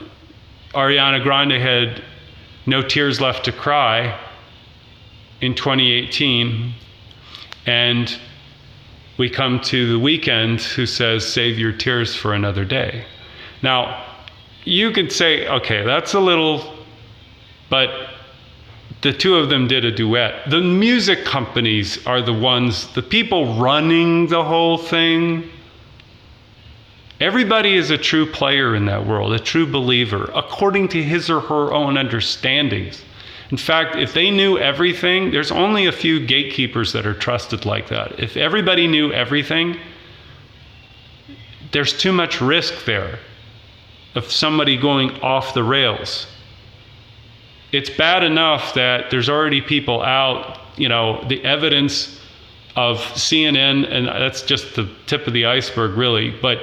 [0.73, 2.03] Ariana Grande had
[2.65, 4.17] No Tears Left to Cry
[5.41, 6.73] in 2018,
[7.65, 8.19] and
[9.17, 13.05] we come to the Weeknd who says, Save your tears for another day.
[13.61, 14.05] Now,
[14.63, 16.75] you could say, okay, that's a little,
[17.69, 18.09] but
[19.01, 20.49] the two of them did a duet.
[20.49, 25.49] The music companies are the ones, the people running the whole thing
[27.21, 31.39] Everybody is a true player in that world, a true believer, according to his or
[31.39, 33.04] her own understandings.
[33.51, 37.87] In fact, if they knew everything, there's only a few gatekeepers that are trusted like
[37.89, 38.19] that.
[38.19, 39.77] If everybody knew everything,
[41.71, 43.19] there's too much risk there
[44.15, 46.27] of somebody going off the rails.
[47.71, 52.19] It's bad enough that there's already people out, you know, the evidence
[52.75, 56.59] of CNN, and that's just the tip of the iceberg, really, but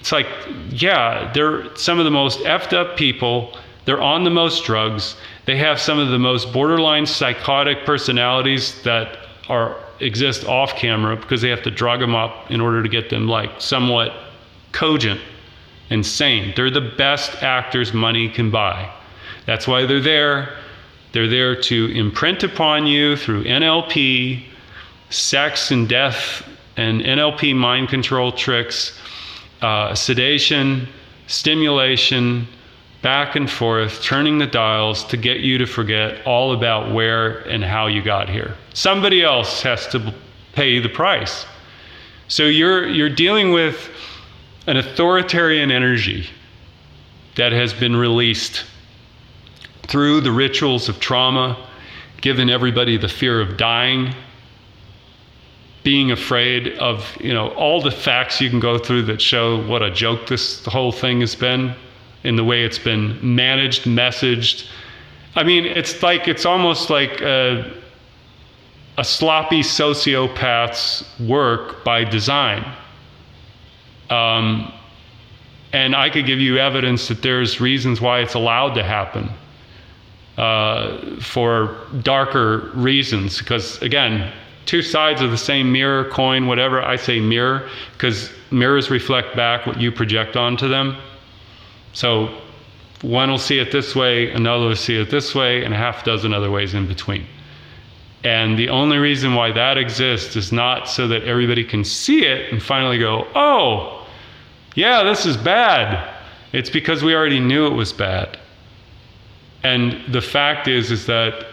[0.00, 0.28] it's like,
[0.70, 3.58] yeah, they're some of the most effed up people.
[3.86, 5.16] They're on the most drugs.
[5.46, 9.18] They have some of the most borderline psychotic personalities that
[9.48, 13.08] are exist off camera because they have to drug them up in order to get
[13.08, 14.12] them like somewhat
[14.72, 15.20] cogent
[15.90, 16.52] and sane.
[16.56, 18.92] They're the best actors money can buy.
[19.46, 20.56] That's why they're there.
[21.12, 24.42] They're there to imprint upon you through NLP,
[25.10, 28.98] sex and death, and NLP mind control tricks
[29.62, 30.88] uh, sedation,
[31.28, 32.46] stimulation,
[33.06, 37.62] back and forth, turning the dials to get you to forget all about where and
[37.62, 38.56] how you got here.
[38.74, 40.12] Somebody else has to
[40.54, 41.46] pay the price.
[42.26, 43.90] So you're, you're dealing with
[44.66, 46.28] an authoritarian energy
[47.36, 48.64] that has been released
[49.84, 51.64] through the rituals of trauma,
[52.22, 54.12] given everybody the fear of dying
[55.84, 59.84] being afraid of you know all the facts you can go through that show what
[59.84, 61.72] a joke this whole thing has been
[62.26, 64.68] in the way it's been managed messaged
[65.34, 67.72] i mean it's like it's almost like a,
[68.98, 72.64] a sloppy sociopath's work by design
[74.10, 74.72] um,
[75.72, 79.28] and i could give you evidence that there's reasons why it's allowed to happen
[80.38, 84.32] uh, for darker reasons because again
[84.66, 86.82] two sides of the same mirror, coin, whatever.
[86.82, 90.96] I say mirror because mirrors reflect back what you project onto them.
[91.96, 92.28] So
[93.00, 96.04] one will see it this way, another will see it this way, and a half
[96.04, 97.26] dozen other ways in between.
[98.22, 102.52] And the only reason why that exists is not so that everybody can see it
[102.52, 104.06] and finally go, oh,
[104.74, 106.14] yeah, this is bad.
[106.52, 108.38] It's because we already knew it was bad.
[109.62, 111.46] And the fact is, is that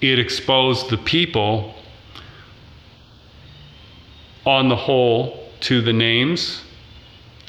[0.00, 1.74] it exposed the people
[4.46, 6.62] on the whole to the names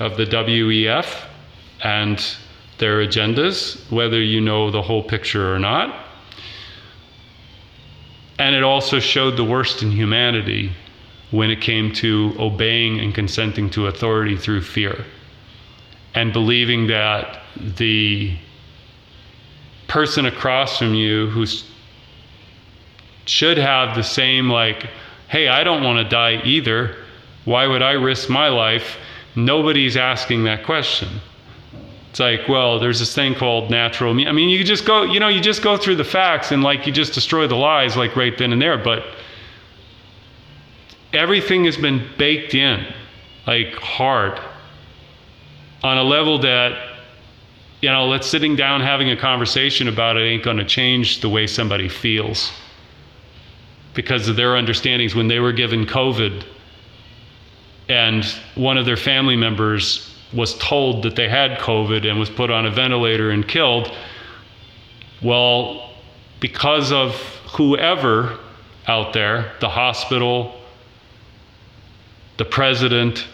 [0.02, 1.30] of the WEF
[1.84, 2.36] and
[2.80, 6.08] their agendas, whether you know the whole picture or not.
[8.40, 10.72] And it also showed the worst in humanity
[11.32, 15.06] when it came to obeying and consenting to authority through fear
[16.16, 18.36] and believing that the
[19.88, 21.46] person across from you who
[23.26, 24.88] should have the same like
[25.30, 26.96] hey, I don't want to die either.
[27.46, 28.98] Why would I risk my life
[29.36, 31.10] Nobody's asking that question.
[32.14, 34.12] It's like, well, there's this thing called natural.
[34.12, 36.86] I mean, you just go, you know, you just go through the facts and like
[36.86, 38.78] you just destroy the lies like right then and there.
[38.78, 39.04] But
[41.12, 42.86] everything has been baked in,
[43.48, 44.40] like hard,
[45.82, 47.00] on a level that,
[47.82, 51.30] you know, let's sitting down having a conversation about it ain't going to change the
[51.30, 52.52] way somebody feels
[53.96, 56.46] because of their understandings when they were given COVID
[57.90, 62.50] and one of their family members was told that they had COVID and was put
[62.50, 63.92] on a ventilator and killed.
[65.22, 65.92] Well,
[66.40, 67.16] because of
[67.56, 68.40] whoever
[68.88, 70.60] out there, the hospital,
[72.38, 73.28] the president,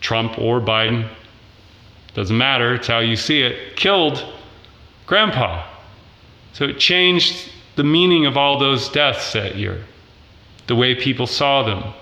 [0.00, 1.08] Trump or Biden,
[2.14, 4.22] doesn't matter, it's how you see it, killed
[5.06, 5.66] grandpa.
[6.52, 9.84] So it changed the meaning of all those deaths that year,
[10.66, 11.94] the way people saw them,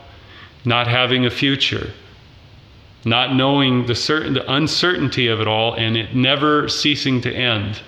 [0.64, 1.92] not having a future,
[3.04, 7.80] not knowing the certain the uncertainty of it all and it never ceasing to end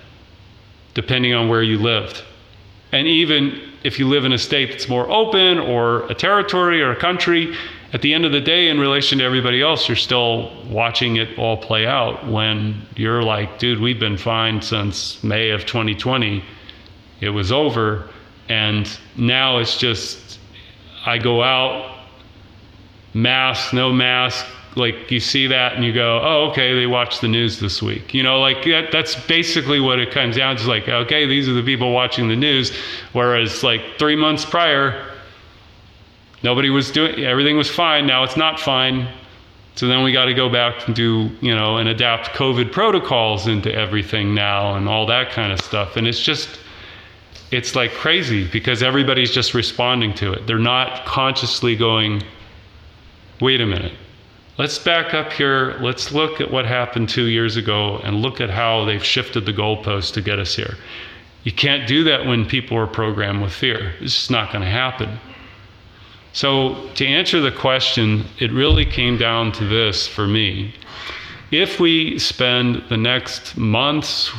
[0.93, 2.23] depending on where you lived.
[2.91, 6.91] And even if you live in a state that's more open or a territory or
[6.91, 7.55] a country
[7.91, 11.37] at the end of the day in relation to everybody else you're still watching it
[11.37, 16.43] all play out when you're like dude we've been fine since may of 2020
[17.21, 18.09] it was over.
[18.49, 20.39] And now it's just
[21.05, 21.99] i go out
[23.13, 24.45] mask no mask
[24.75, 28.13] like you see that and you go, oh, okay, they watched the news this week.
[28.13, 30.67] You know, like that, that's basically what it comes down to.
[30.67, 32.75] Like, okay, these are the people watching the news.
[33.13, 35.11] Whereas like three months prior,
[36.43, 38.07] nobody was doing, everything was fine.
[38.07, 39.07] Now it's not fine.
[39.75, 43.47] So then we got to go back and do, you know, and adapt COVID protocols
[43.47, 45.97] into everything now and all that kind of stuff.
[45.97, 46.59] And it's just,
[47.51, 50.45] it's like crazy because everybody's just responding to it.
[50.45, 52.23] They're not consciously going,
[53.39, 53.93] wait a minute
[54.55, 55.79] Let's back up here.
[55.81, 59.53] Let's look at what happened two years ago and look at how they've shifted the
[59.53, 60.77] goalposts to get us here.
[61.43, 63.93] You can't do that when people are programmed with fear.
[63.99, 65.19] It's just not going to happen.
[66.33, 70.75] So, to answer the question, it really came down to this for me.
[71.49, 74.31] If we spend the next months,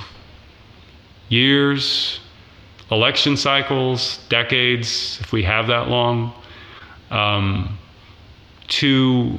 [1.29, 2.21] years,
[2.91, 6.33] election cycles, decades, if we have that long,
[7.11, 7.79] um,
[8.69, 9.39] to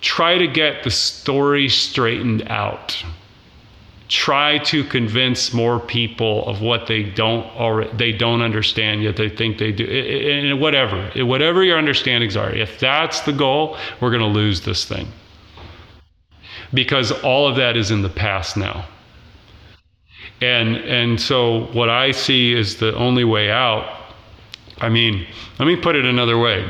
[0.00, 2.96] try to get the story straightened out.
[4.08, 9.28] Try to convince more people of what they don't already they don't understand yet they
[9.28, 14.20] think they do and whatever whatever your understandings are if that's the goal we're going
[14.20, 15.06] to lose this thing.
[16.74, 18.84] Because all of that is in the past now.
[20.40, 24.14] And and so what i see is the only way out
[24.78, 25.24] i mean
[25.60, 26.68] let me put it another way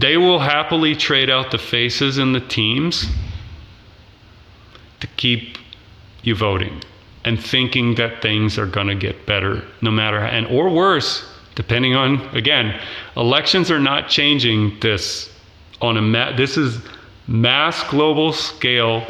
[0.00, 3.06] they will happily trade out the faces and the teams
[5.00, 5.58] to keep
[6.22, 6.82] you voting
[7.24, 11.94] and thinking that things are going to get better no matter and or worse depending
[11.94, 12.80] on again
[13.16, 15.30] elections are not changing this
[15.80, 16.80] on a ma- this is
[17.26, 19.04] mass global scale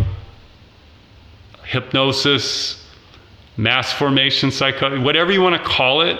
[1.64, 2.86] hypnosis
[3.56, 6.18] mass formation psycho whatever you want to call it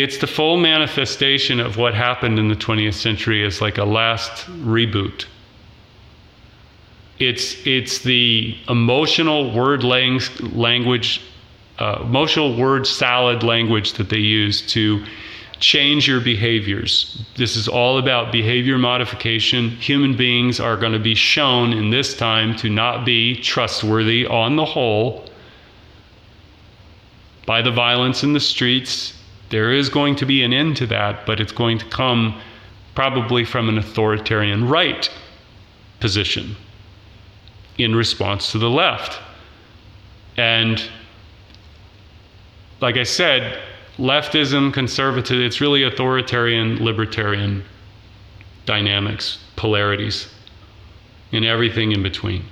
[0.00, 4.46] it's the full manifestation of what happened in the 20th century as like a last
[4.62, 5.26] reboot.
[7.18, 11.20] It's, it's the emotional word lang- language,
[11.78, 15.04] uh, emotional word salad language that they use to
[15.58, 17.22] change your behaviors.
[17.36, 19.68] This is all about behavior modification.
[19.68, 24.56] Human beings are going to be shown in this time to not be trustworthy on
[24.56, 25.28] the whole
[27.44, 29.19] by the violence in the streets
[29.50, 32.40] there is going to be an end to that, but it's going to come
[32.94, 35.10] probably from an authoritarian right
[36.00, 36.56] position
[37.78, 39.20] in response to the left.
[40.36, 40.82] And
[42.80, 43.60] like I said,
[43.98, 47.64] leftism, conservative, it's really authoritarian, libertarian
[48.66, 50.28] dynamics, polarities,
[51.32, 52.44] and everything in between.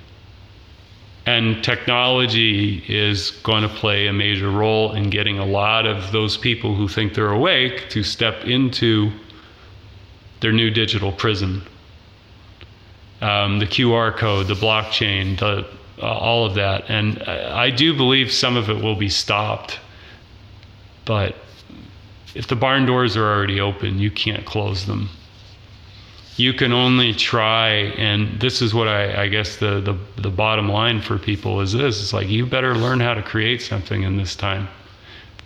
[1.25, 6.37] And technology is going to play a major role in getting a lot of those
[6.37, 9.11] people who think they're awake to step into
[10.39, 11.61] their new digital prison.
[13.21, 15.67] Um, the QR code, the blockchain, the,
[16.01, 16.89] uh, all of that.
[16.89, 19.79] And I, I do believe some of it will be stopped.
[21.05, 21.35] But
[22.33, 25.09] if the barn doors are already open, you can't close them
[26.39, 30.69] you can only try and this is what I, I, guess the, the the bottom
[30.69, 34.15] line for people is this it's like you better learn how to create something in
[34.15, 34.69] this time.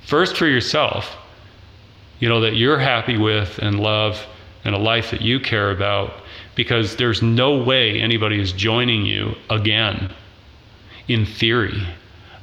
[0.06, 1.18] First for yourself
[2.20, 4.24] you know that you're happy with and love
[4.66, 6.14] and a life that you care about
[6.56, 10.14] because there's no way anybody is joining you again
[11.08, 11.86] in theory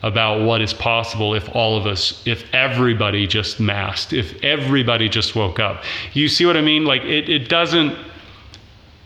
[0.02, 5.36] about what is possible if all of us if everybody just masked if everybody just
[5.36, 5.84] woke up.
[6.14, 6.84] You see what i mean?
[6.84, 7.96] Like it, it doesn't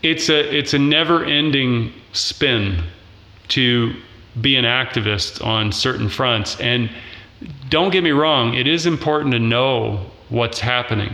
[0.05, 2.85] it's a it's a never ending spin
[3.49, 3.95] to
[4.41, 6.91] be an activist on certain fronts and
[7.69, 11.13] don't get me wrong it is important to know what's happening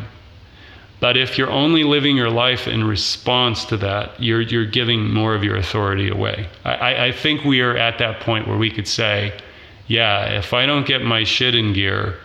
[1.01, 5.35] but if you're only living your life in response to that, you're, you're giving more
[5.35, 6.47] of your authority away.
[6.67, 9.33] I, I think we are at that point where we could say,
[9.87, 12.19] yeah, if I don't get my shit in gear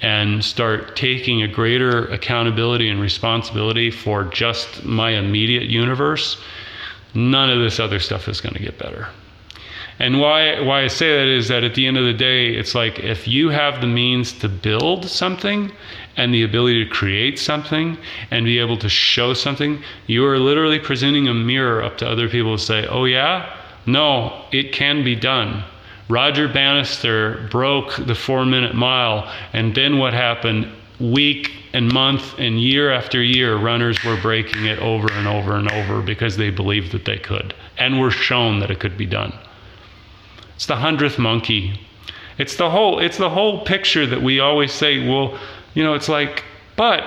[0.00, 6.40] and start taking a greater accountability and responsibility for just my immediate universe,
[7.14, 9.08] none of this other stuff is going to get better.
[10.00, 12.74] And why why I say that is that at the end of the day, it's
[12.74, 15.72] like if you have the means to build something
[16.16, 17.98] and the ability to create something
[18.30, 22.28] and be able to show something, you are literally presenting a mirror up to other
[22.28, 23.56] people to say, oh, yeah?
[23.86, 25.64] No, it can be done.
[26.08, 30.68] Roger Bannister broke the four minute mile, and then what happened?
[31.00, 35.70] Week and month and year after year, runners were breaking it over and over and
[35.70, 39.32] over because they believed that they could and were shown that it could be done.
[40.56, 41.78] It's the hundredth monkey.
[42.38, 45.38] It's the whole it's the whole picture that we always say, well,
[45.74, 46.42] you know, it's like,
[46.74, 47.04] but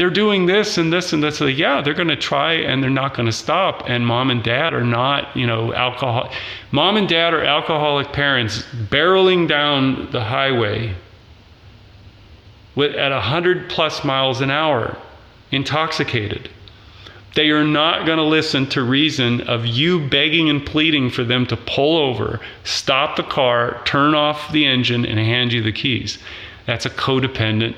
[0.00, 1.42] they're doing this and this and this.
[1.42, 3.82] Like, yeah, they're going to try and they're not going to stop.
[3.86, 6.32] And mom and dad are not, you know, alcohol.
[6.70, 10.94] Mom and dad are alcoholic parents barreling down the highway
[12.74, 14.96] with, at 100 plus miles an hour,
[15.52, 16.48] intoxicated.
[17.34, 21.44] They are not going to listen to reason of you begging and pleading for them
[21.48, 26.16] to pull over, stop the car, turn off the engine, and hand you the keys.
[26.64, 27.74] That's a codependent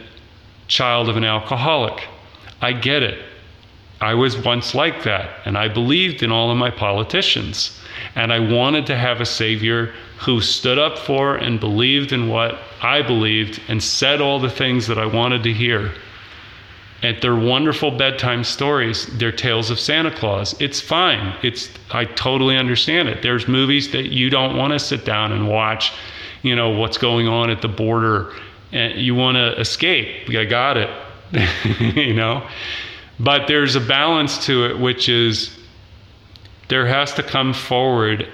[0.73, 2.09] child of an alcoholic.
[2.62, 3.23] I get it.
[4.01, 7.79] I was once like that, and I believed in all of my politicians.
[8.16, 12.59] And I wanted to have a savior who stood up for and believed in what
[12.81, 15.93] I believed and said all the things that I wanted to hear.
[17.03, 19.07] And they're wonderful bedtime stories.
[19.18, 20.59] They're tales of Santa Claus.
[20.59, 21.37] It's fine.
[21.43, 23.23] It's I totally understand it.
[23.23, 25.93] There's movies that you don't want to sit down and watch,
[26.43, 28.33] you know, what's going on at the border
[28.73, 30.29] and you want to escape.
[30.31, 30.91] I got it,
[31.97, 32.47] you know.
[33.20, 35.57] But there's a balance to it, which is
[36.68, 38.27] there has to come forward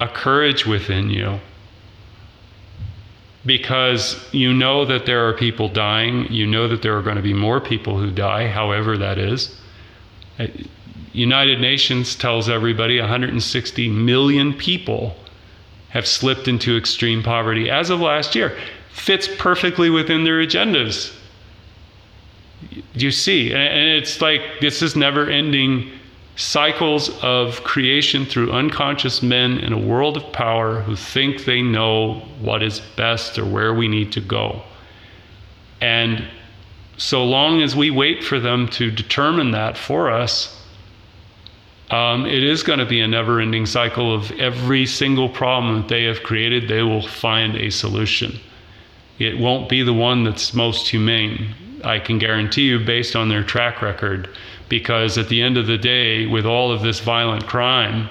[0.00, 1.40] a courage within you
[3.46, 6.30] because you know that there are people dying.
[6.30, 9.56] You know that there are going to be more people who die, however that is.
[10.38, 10.48] Uh,
[11.12, 15.16] United Nations tells everybody 160 million people
[15.88, 18.58] have slipped into extreme poverty as of last year
[18.96, 21.14] fits perfectly within their agendas.
[22.94, 25.92] You see, and it's like this is never ending
[26.36, 32.14] cycles of creation through unconscious men in a world of power who think they know
[32.40, 34.62] what is best or where we need to go.
[35.80, 36.26] And
[36.96, 40.58] so long as we wait for them to determine that for us,
[41.90, 45.88] um, it is going to be a never ending cycle of every single problem that
[45.88, 48.40] they have created, they will find a solution.
[49.18, 51.54] It won't be the one that's most humane.
[51.84, 54.28] I can guarantee you, based on their track record,
[54.68, 58.08] because at the end of the day, with all of this violent crime,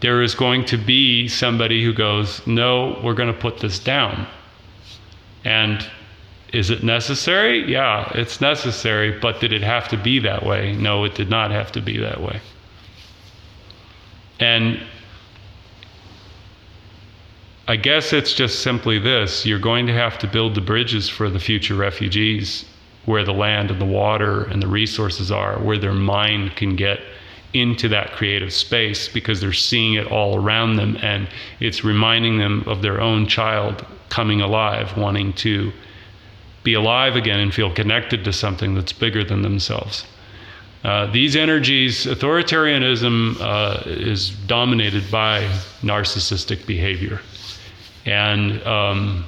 [0.00, 4.26] there is going to be somebody who goes, No, we're going to put this down.
[5.44, 5.86] And
[6.52, 7.70] is it necessary?
[7.70, 10.72] Yeah, it's necessary, but did it have to be that way?
[10.74, 12.40] No, it did not have to be that way.
[14.40, 14.80] And
[17.66, 21.30] I guess it's just simply this you're going to have to build the bridges for
[21.30, 22.66] the future refugees
[23.06, 27.00] where the land and the water and the resources are, where their mind can get
[27.52, 31.28] into that creative space because they're seeing it all around them and
[31.60, 35.72] it's reminding them of their own child coming alive, wanting to
[36.64, 40.04] be alive again and feel connected to something that's bigger than themselves.
[40.82, 45.42] Uh, these energies, authoritarianism uh, is dominated by
[45.82, 47.20] narcissistic behavior.
[48.06, 49.24] And um,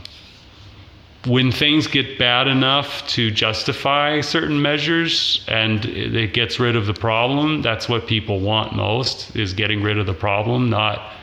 [1.26, 6.94] when things get bad enough to justify certain measures and it gets rid of the
[6.94, 11.14] problem, that's what people want most is getting rid of the problem, not,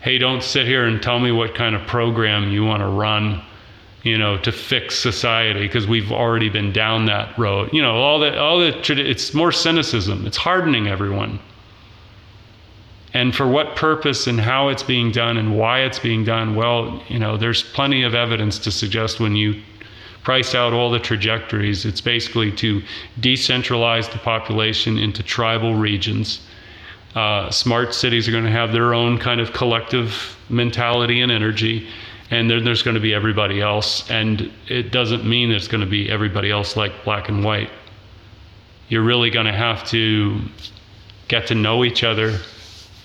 [0.00, 3.42] hey, don't sit here and tell me what kind of program you want to run
[4.04, 7.68] you know, to fix society because we've already been down that road.
[7.72, 8.68] You know, all the all the
[9.08, 10.24] it's more cynicism.
[10.26, 11.40] It's hardening everyone
[13.14, 17.02] and for what purpose and how it's being done and why it's being done well
[17.08, 19.60] you know there's plenty of evidence to suggest when you
[20.28, 21.86] price out all the trajectories.
[21.86, 22.82] It's basically to
[23.18, 26.46] decentralize the population into tribal regions.
[27.14, 31.88] Uh, smart cities are going to have their own kind of collective mentality and energy,
[32.30, 34.10] and then there's going to be everybody else.
[34.10, 37.70] And it doesn't mean it's going to be everybody else like black and white.
[38.90, 40.42] You're really going to have to
[41.28, 42.38] get to know each other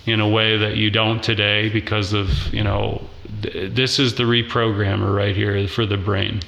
[0.06, 3.01] in a way that you don't today because of you know
[3.41, 6.41] th- this is the reprogrammer right here for the brain.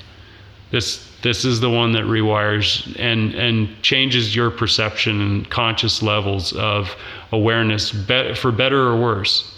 [0.72, 6.54] This this is the one that rewires and and changes your perception and conscious levels
[6.54, 6.96] of
[7.32, 9.52] awareness be- for better or worse.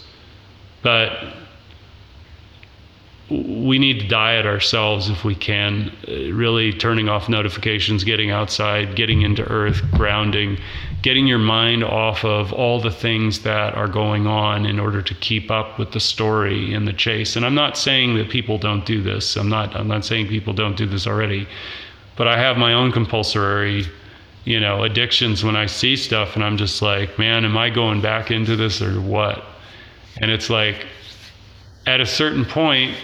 [0.82, 1.34] But
[3.30, 8.96] we need to diet ourselves if we can uh, really turning off notifications getting outside
[8.96, 10.58] getting into earth grounding
[11.02, 15.14] getting your mind off of all the things that are going on in order to
[15.14, 17.36] keep up with the story and the chase.
[17.36, 19.36] And i'm not saying that people don't do this.
[19.36, 21.46] I'm not i'm not saying people don't do this already.
[22.16, 23.86] But i have my own compulsory
[24.44, 28.00] you know addictions when i see stuff and i'm just like man am i going
[28.00, 29.44] back into this or what?
[30.20, 30.86] And it's like
[31.86, 32.96] at a certain point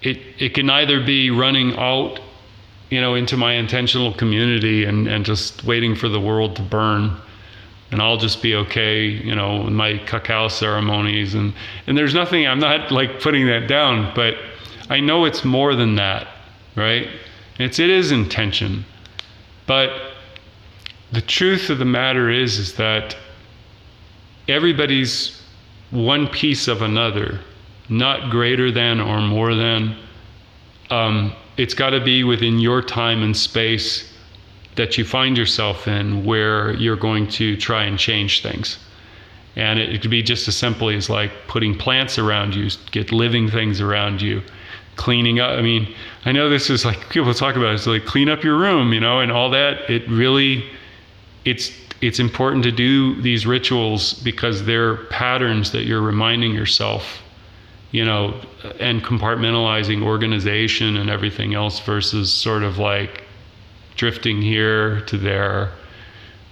[0.00, 2.20] it it can either be running out
[2.92, 7.16] you know into my intentional community and and just waiting for the world to burn
[7.90, 11.54] and I'll just be okay, you know, in my cacao ceremonies and
[11.86, 14.34] and there's nothing I'm not like putting that down, but
[14.90, 16.28] I know it's more than that,
[16.76, 17.08] right?
[17.58, 18.84] It's it is intention.
[19.66, 20.12] But
[21.12, 23.16] the truth of the matter is is that
[24.48, 25.40] everybody's
[25.90, 27.40] one piece of another
[27.88, 29.96] not greater than or more than.
[30.90, 34.12] Um, it's got to be within your time and space
[34.76, 38.78] that you find yourself in where you're going to try and change things.
[39.54, 43.12] And it, it could be just as simply as like putting plants around you, get
[43.12, 44.42] living things around you,
[44.96, 45.58] cleaning up.
[45.58, 45.94] I mean,
[46.24, 48.92] I know this is like people talk about it, it's like clean up your room,
[48.94, 49.90] you know, and all that.
[49.90, 50.64] It really,
[51.44, 57.22] it's it's important to do these rituals because they're patterns that you're reminding yourself
[57.92, 58.34] you know,
[58.80, 63.24] and compartmentalizing organization and everything else versus sort of like
[63.94, 65.70] drifting here to there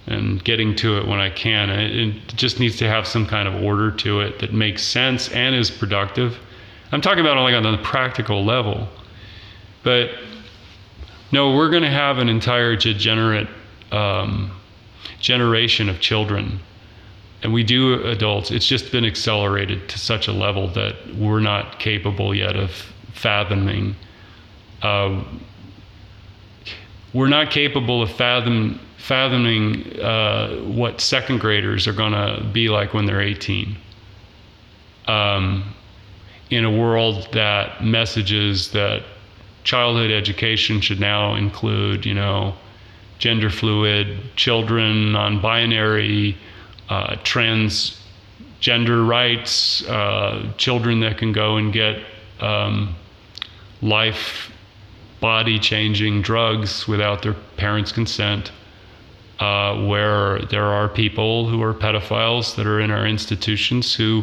[0.07, 1.70] and getting to it when I can.
[1.70, 5.30] It, it just needs to have some kind of order to it that makes sense
[5.30, 6.38] and is productive.
[6.93, 8.86] I'm talking about like on the practical level,
[9.82, 10.11] but
[11.32, 13.49] no, we're going to have an entire degenerate
[13.93, 14.51] um,
[15.20, 16.61] generation of children
[17.43, 21.78] and we do adults it's just been accelerated to such a level that we're not
[21.78, 22.70] capable yet of
[23.12, 23.95] fathoming
[24.82, 25.22] uh,
[27.12, 32.95] we're not capable of fathom, fathoming uh, what second graders are going to be like
[32.95, 33.76] when they're 18
[35.07, 35.74] um,
[36.51, 39.03] in a world that messages that
[39.64, 42.55] childhood education should now include you know
[43.18, 46.36] gender fluid children non-binary
[46.91, 52.03] uh, transgender rights, uh, children that can go and get
[52.41, 52.95] um,
[53.80, 54.51] life
[55.20, 58.53] body changing drugs without their parents' consent.
[59.38, 64.22] Uh, where there are people who are pedophiles that are in our institutions who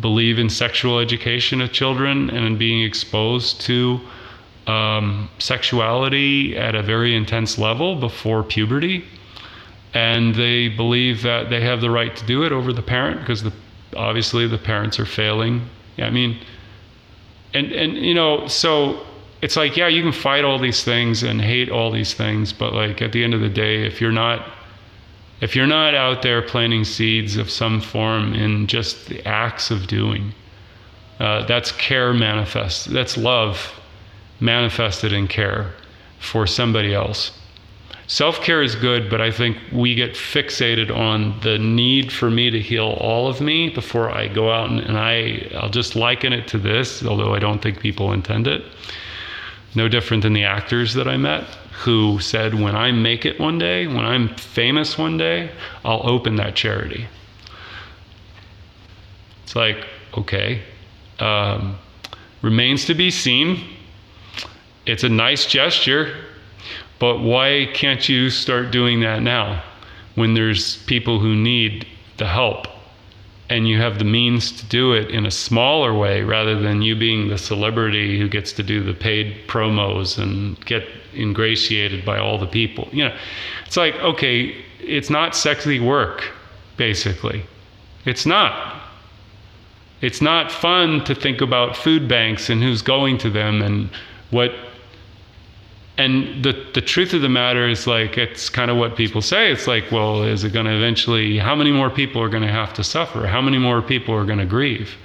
[0.00, 4.00] believe in sexual education of children and in being exposed to
[4.66, 9.04] um, sexuality at a very intense level before puberty
[9.94, 13.42] and they believe that they have the right to do it over the parent because
[13.42, 13.52] the
[13.96, 15.68] obviously the parents are failing.
[15.96, 16.38] Yeah, I mean,
[17.54, 19.04] and and you know, so
[19.42, 22.72] it's like yeah, you can fight all these things and hate all these things, but
[22.72, 24.48] like at the end of the day, if you're not
[25.40, 29.86] if you're not out there planting seeds of some form in just the acts of
[29.86, 30.34] doing,
[31.18, 32.92] uh, that's care manifest.
[32.92, 33.80] That's love
[34.38, 35.72] manifested in care
[36.18, 37.32] for somebody else
[38.10, 42.50] self care is good, but I think we get fixated on the need for me
[42.50, 46.32] to heal all of me before I go out and, and I, I'll just liken
[46.32, 48.64] it to this, although I don't think people intend it.
[49.76, 51.44] No different than the actors that I met
[51.84, 55.52] who said, when I make it one day, when I'm famous one day,
[55.84, 57.06] I'll open that charity.
[59.44, 59.86] It's like,
[60.18, 60.62] okay,
[61.20, 61.78] um,
[62.42, 63.62] remains to be seen.
[64.84, 66.24] It's a nice gesture
[67.00, 69.64] but why can't you start doing that now
[70.14, 71.86] when there's people who need
[72.18, 72.66] the help
[73.48, 76.94] and you have the means to do it in a smaller way rather than you
[76.94, 82.38] being the celebrity who gets to do the paid promos and get ingratiated by all
[82.38, 82.88] the people?
[82.92, 83.16] You know,
[83.66, 86.30] it's like, okay, it's not sexy work,
[86.76, 87.42] basically.
[88.04, 88.82] It's not.
[90.00, 93.90] It's not fun to think about food banks and who's going to them and
[94.30, 94.52] what
[96.00, 99.52] and the the truth of the matter is like it's kind of what people say.
[99.52, 102.52] It's like well is it going to eventually how many more people are going to
[102.52, 103.26] have to suffer?
[103.26, 104.96] How many more people are going to grieve?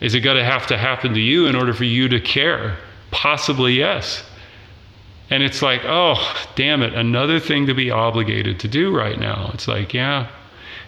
[0.00, 2.76] Is it going to have to happen to you in order for you to care?
[3.12, 4.24] Possibly yes.
[5.30, 6.18] And it's like oh
[6.54, 9.50] damn it another thing to be obligated to do right now.
[9.54, 10.28] It's like yeah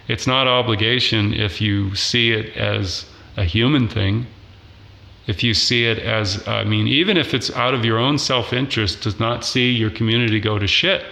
[0.07, 3.05] it's not obligation if you see it as
[3.35, 4.27] a human thing
[5.27, 8.53] if you see it as, I mean, even if it's out of your own self
[8.53, 11.05] interest, does not see your community go to shit.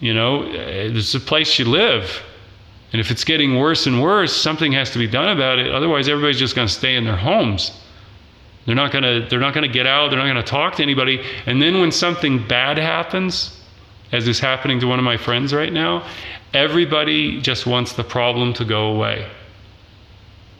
[0.00, 2.22] You know, it's a place you live.
[2.92, 5.72] And if it's getting worse and worse, something has to be done about it.
[5.72, 7.72] Otherwise, everybody's just going to stay in their homes.
[8.66, 10.74] They're not going to they're not going to get out, they're not going to talk
[10.76, 11.20] to anybody.
[11.46, 13.60] And then when something bad happens,
[14.12, 16.06] as is happening to one of my friends right now,
[16.52, 19.28] everybody just wants the problem to go away.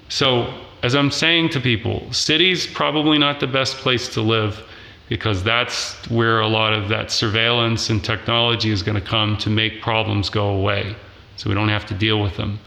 [0.09, 4.63] So as I'm saying to people, cities probably not the best place to live
[5.09, 9.49] because that's where a lot of that surveillance and technology is going to come to
[9.49, 10.95] make problems go away
[11.37, 12.61] so we don't have to deal with them.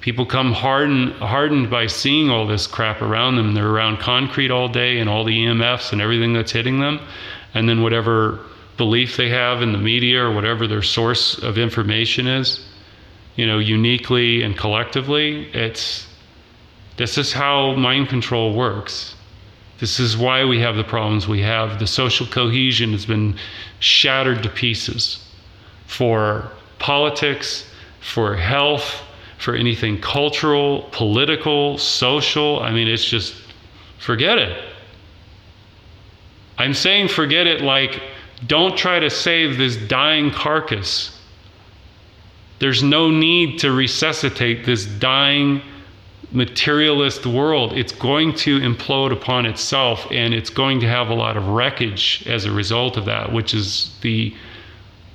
[0.00, 3.52] People come hardened, hardened by seeing all this crap around them.
[3.52, 7.00] They're around concrete all day and all the EMFs and everything that's hitting them.
[7.54, 8.38] And then whatever
[8.76, 12.64] belief they have in the media or whatever their source of information is,
[13.34, 16.06] you know, uniquely and collectively, it's
[17.00, 19.14] this is how mind control works.
[19.78, 21.78] This is why we have the problems we have.
[21.78, 23.38] The social cohesion has been
[23.78, 25.26] shattered to pieces
[25.86, 27.70] for politics,
[28.00, 29.00] for health,
[29.38, 32.60] for anything cultural, political, social.
[32.60, 33.34] I mean, it's just
[33.98, 34.62] forget it.
[36.58, 38.02] I'm saying forget it like
[38.46, 41.18] don't try to save this dying carcass.
[42.58, 45.62] There's no need to resuscitate this dying
[46.32, 51.36] materialist world, it's going to implode upon itself and it's going to have a lot
[51.36, 54.34] of wreckage as a result of that, which is the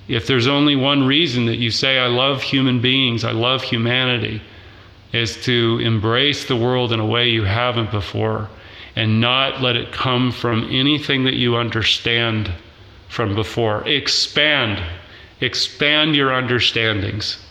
[0.07, 4.39] if there's only one reason that you say, I love human beings, I love humanity,
[5.13, 8.49] is to embrace the world in a way you haven't before
[8.95, 12.51] and not let it come from anything that you understand
[13.09, 13.87] from before.
[13.87, 14.81] Expand,
[15.41, 17.44] expand your understandings.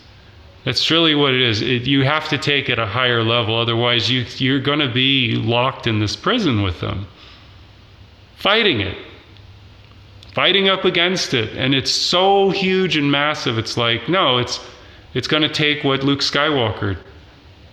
[0.65, 1.61] That's really what it is.
[1.61, 5.35] It, you have to take it a higher level, otherwise, you, you're going to be
[5.35, 7.05] locked in this prison with them,
[8.35, 8.97] fighting it,
[10.33, 11.55] fighting up against it.
[11.55, 13.59] And it's so huge and massive.
[13.59, 14.59] It's like, no, it's,
[15.13, 16.97] it's going to take what Luke Skywalker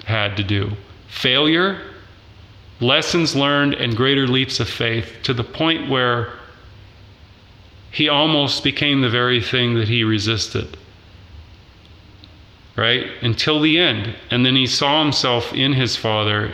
[0.05, 0.71] had to do
[1.09, 1.81] failure,
[2.81, 6.33] lessons learned, and greater leaps of faith to the point where
[7.91, 10.77] he almost became the very thing that he resisted
[12.77, 13.07] right?
[13.23, 14.15] Until the end.
[14.31, 16.53] And then he saw himself in his father,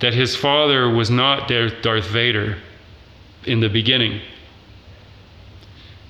[0.00, 2.58] that his father was not Darth Vader
[3.44, 4.20] in the beginning.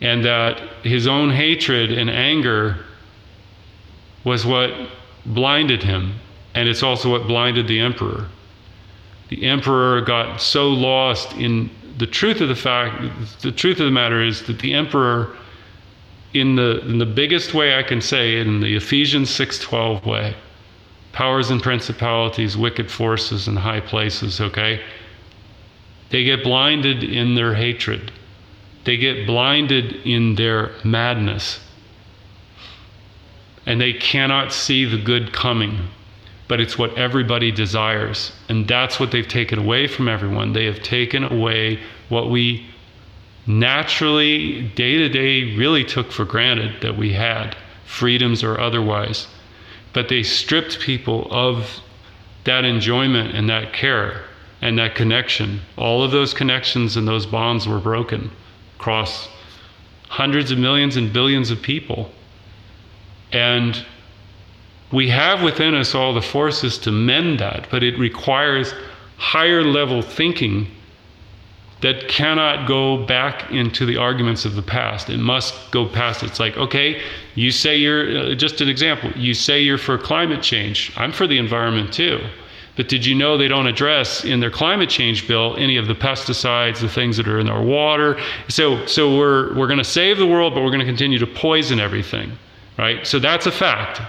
[0.01, 2.85] And that his own hatred and anger
[4.25, 4.73] was what
[5.27, 6.15] blinded him.
[6.55, 8.27] And it's also what blinded the emperor.
[9.29, 13.03] The emperor got so lost in the truth of the fact,
[13.43, 15.37] the truth of the matter is that the emperor
[16.35, 20.35] in the in the biggest way I can say in the Ephesians 6:12 way.
[21.13, 24.81] Powers and principalities, wicked forces in high places, okay?
[26.09, 28.13] They get blinded in their hatred.
[28.85, 31.61] They get blinded in their madness.
[33.67, 35.89] And they cannot see the good coming.
[36.49, 38.33] But it's what everybody desires.
[38.49, 40.53] And that's what they've taken away from everyone.
[40.53, 41.79] They have taken away
[42.09, 42.67] what we
[43.47, 49.27] naturally, day to day, really took for granted that we had, freedoms or otherwise.
[49.93, 51.81] But they stripped people of
[52.45, 54.25] that enjoyment and that care
[54.61, 55.61] and that connection.
[55.77, 58.31] All of those connections and those bonds were broken
[58.79, 59.29] across
[60.09, 62.11] hundreds of millions and billions of people.
[63.33, 63.85] And
[64.93, 68.75] we have within us all the forces to mend that, but it requires
[69.17, 70.67] higher level thinking
[71.83, 75.11] that cannot go back into the arguments of the past.
[75.11, 76.23] It must go past.
[76.23, 77.03] It's like, okay,
[77.35, 80.93] you say you're, uh, just an example, you say you're for climate change.
[80.97, 82.21] I'm for the environment too.
[82.77, 85.95] But did you know they don't address in their climate change bill any of the
[85.95, 88.19] pesticides, the things that are in our water?
[88.49, 91.27] So, so we're, we're going to save the world, but we're going to continue to
[91.27, 92.33] poison everything,
[92.79, 93.07] right?
[93.07, 94.01] So that's a fact.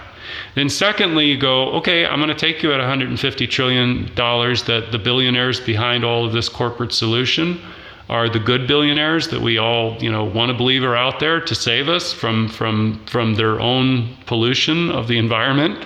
[0.54, 4.98] Then, secondly, you go, okay, I'm going to take you at $150 trillion that the
[4.98, 7.60] billionaires behind all of this corporate solution
[8.08, 11.40] are the good billionaires that we all you know want to believe are out there
[11.40, 15.82] to save us from from from their own pollution of the environment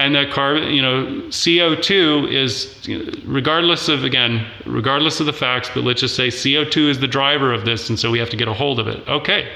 [0.00, 5.84] and that carbon, you know, CO2 is, regardless of, again, regardless of the facts, but
[5.84, 8.48] let's just say CO2 is the driver of this, and so we have to get
[8.48, 9.06] a hold of it.
[9.06, 9.52] Okay.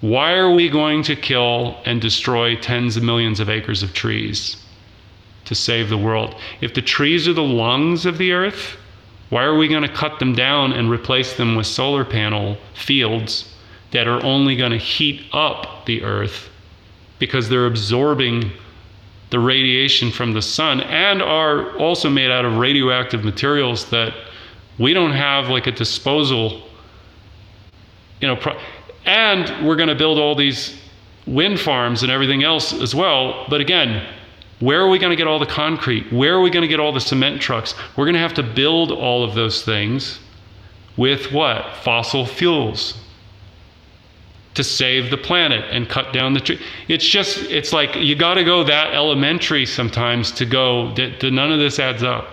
[0.00, 4.56] Why are we going to kill and destroy tens of millions of acres of trees
[5.46, 6.36] to save the world?
[6.60, 8.76] If the trees are the lungs of the earth,
[9.30, 13.52] why are we going to cut them down and replace them with solar panel fields
[13.90, 16.48] that are only going to heat up the earth
[17.18, 18.52] because they're absorbing
[19.30, 24.14] the radiation from the sun and are also made out of radioactive materials that
[24.78, 26.62] we don't have like a disposal
[28.20, 28.58] you know pro-
[29.08, 30.78] and we're going to build all these
[31.26, 34.06] wind farms and everything else as well but again
[34.60, 36.78] where are we going to get all the concrete where are we going to get
[36.78, 40.20] all the cement trucks we're going to have to build all of those things
[40.96, 42.98] with what fossil fuels
[44.58, 46.60] to save the planet and cut down the tree.
[46.88, 51.52] It's just, it's like you got to go that elementary sometimes to go that, none
[51.52, 52.26] of this adds up.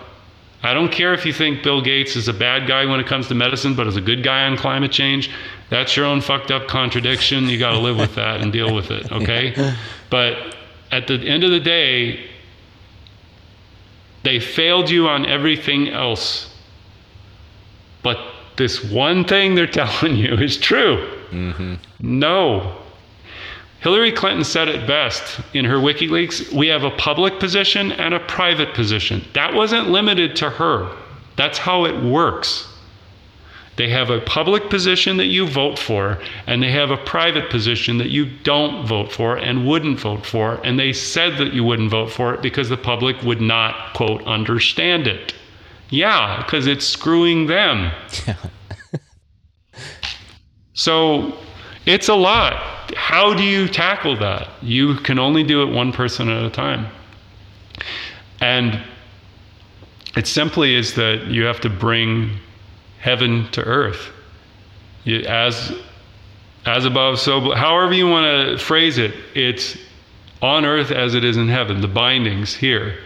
[0.64, 3.28] I don't care if you think Bill Gates is a bad guy when it comes
[3.28, 5.30] to medicine, but is a good guy on climate change.
[5.68, 7.48] That's your own fucked up contradiction.
[7.48, 9.74] You got to live with that and deal with it, okay?
[10.10, 10.56] But
[10.92, 12.28] at the end of the day,
[14.22, 16.52] they failed you on everything else.
[18.02, 18.18] But
[18.56, 21.08] this one thing they're telling you is true.
[21.30, 21.74] Mm-hmm.
[22.00, 22.76] No.
[23.80, 28.20] Hillary Clinton said it best in her WikiLeaks we have a public position and a
[28.20, 29.24] private position.
[29.34, 30.96] That wasn't limited to her,
[31.36, 32.68] that's how it works.
[33.76, 37.98] They have a public position that you vote for, and they have a private position
[37.98, 40.54] that you don't vote for and wouldn't vote for.
[40.64, 44.24] And they said that you wouldn't vote for it because the public would not, quote,
[44.24, 45.34] understand it.
[45.90, 47.92] Yeah, because it's screwing them.
[50.72, 51.36] so
[51.84, 52.94] it's a lot.
[52.96, 54.48] How do you tackle that?
[54.62, 56.88] You can only do it one person at a time.
[58.40, 58.82] And
[60.16, 62.38] it simply is that you have to bring
[63.06, 64.10] heaven to earth.
[65.06, 65.72] As,
[66.64, 67.52] as above, so.
[67.54, 69.78] However you want to phrase it, it's
[70.42, 72.98] on earth as it is in heaven, the bindings here.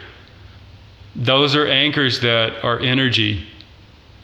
[1.14, 3.46] Those are anchors that are energy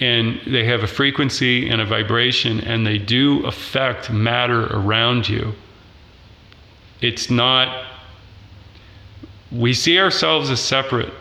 [0.01, 5.53] and they have a frequency and a vibration and they do affect matter around you.
[7.03, 7.85] It's not,
[9.53, 11.12] we see ourselves as separate.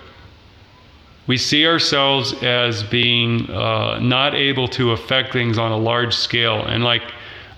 [1.27, 6.63] We see ourselves as being uh, not able to affect things on a large scale.
[6.65, 7.01] And like,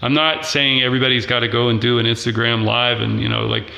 [0.01, 3.45] I'm not saying everybody's got to go and do an Instagram live and, you know,
[3.45, 3.72] like,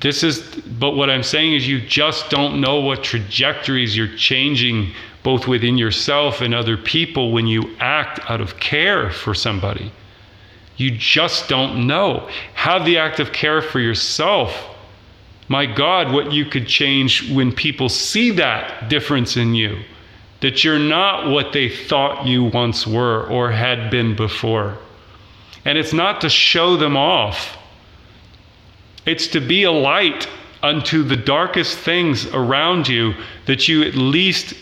[0.00, 0.42] this is,
[0.78, 4.92] but what I'm saying is you just don't know what trajectories you're changing
[5.22, 9.90] both within yourself and other people when you act out of care for somebody.
[10.76, 12.28] You just don't know.
[12.54, 14.73] Have the act of care for yourself.
[15.48, 19.82] My God, what you could change when people see that difference in you,
[20.40, 24.78] that you're not what they thought you once were or had been before.
[25.64, 27.56] And it's not to show them off,
[29.06, 30.28] it's to be a light
[30.62, 33.14] unto the darkest things around you
[33.44, 34.54] that you at least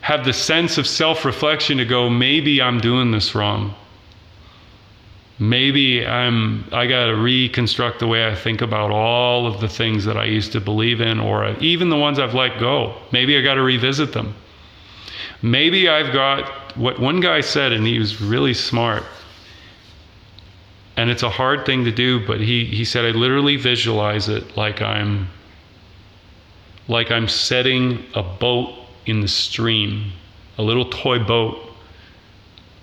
[0.00, 3.74] have the sense of self reflection to go, maybe I'm doing this wrong.
[5.40, 10.04] Maybe I'm, I got to reconstruct the way I think about all of the things
[10.04, 12.94] that I used to believe in, or even the ones I've let go.
[13.10, 14.34] Maybe I got to revisit them.
[15.40, 19.02] Maybe I've got what one guy said, and he was really smart.
[20.98, 24.58] And it's a hard thing to do, but he, he said, I literally visualize it
[24.58, 25.26] like I'm
[26.86, 28.74] like I'm setting a boat
[29.06, 30.12] in the stream,
[30.58, 31.69] a little toy boat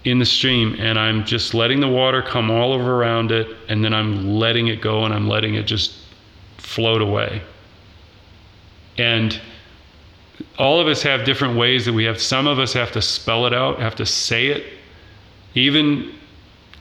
[0.10, 3.84] in the stream, and I'm just letting the water come all over around it, and
[3.84, 5.94] then I'm letting it go and I'm letting it just
[6.58, 7.42] float away.
[8.98, 9.40] And
[10.58, 12.22] all of us have different ways that we have.
[12.22, 14.74] Some of us have to spell it out, have to say it,
[15.56, 16.14] even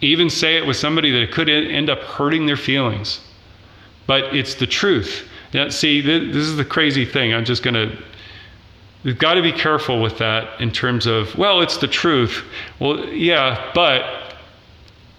[0.02, 3.20] even say it with somebody that could end up hurting their feelings.
[4.06, 5.26] But it's the truth.
[5.54, 7.32] Now, see, this is the crazy thing.
[7.32, 7.96] I'm just going to
[9.04, 12.44] We've got to be careful with that in terms of, well, it's the truth.
[12.80, 14.34] Well, yeah, but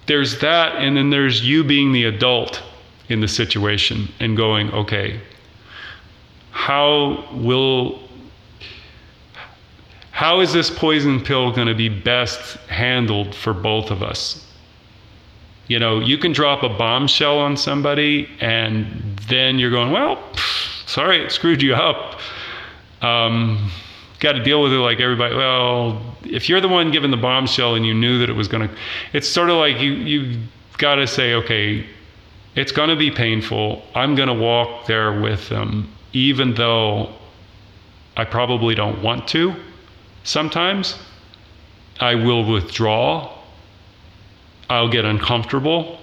[0.08, 2.62] there's that, and then there's you being the adult
[3.10, 5.22] in the situation and going, okay,
[6.52, 8.08] how will
[10.18, 14.44] how is this poison pill going to be best handled for both of us?
[15.68, 20.20] You know, you can drop a bombshell on somebody, and then you're going, well,
[20.88, 22.20] sorry, it screwed you up
[23.02, 23.72] um,
[24.20, 25.36] got to deal with it like everybody.
[25.36, 28.68] Well, if you're the one given the bombshell and you knew that it was going
[28.68, 28.76] to,
[29.14, 30.42] it's sort of like you you
[30.78, 31.86] got to say, okay,
[32.58, 33.84] It's going to be painful.
[33.94, 37.14] I'm going to walk there with them, even though
[38.18, 39.56] I probably don't want to.
[40.24, 40.98] Sometimes
[42.00, 43.32] I will withdraw.
[44.72, 46.00] I'll get uncomfortable.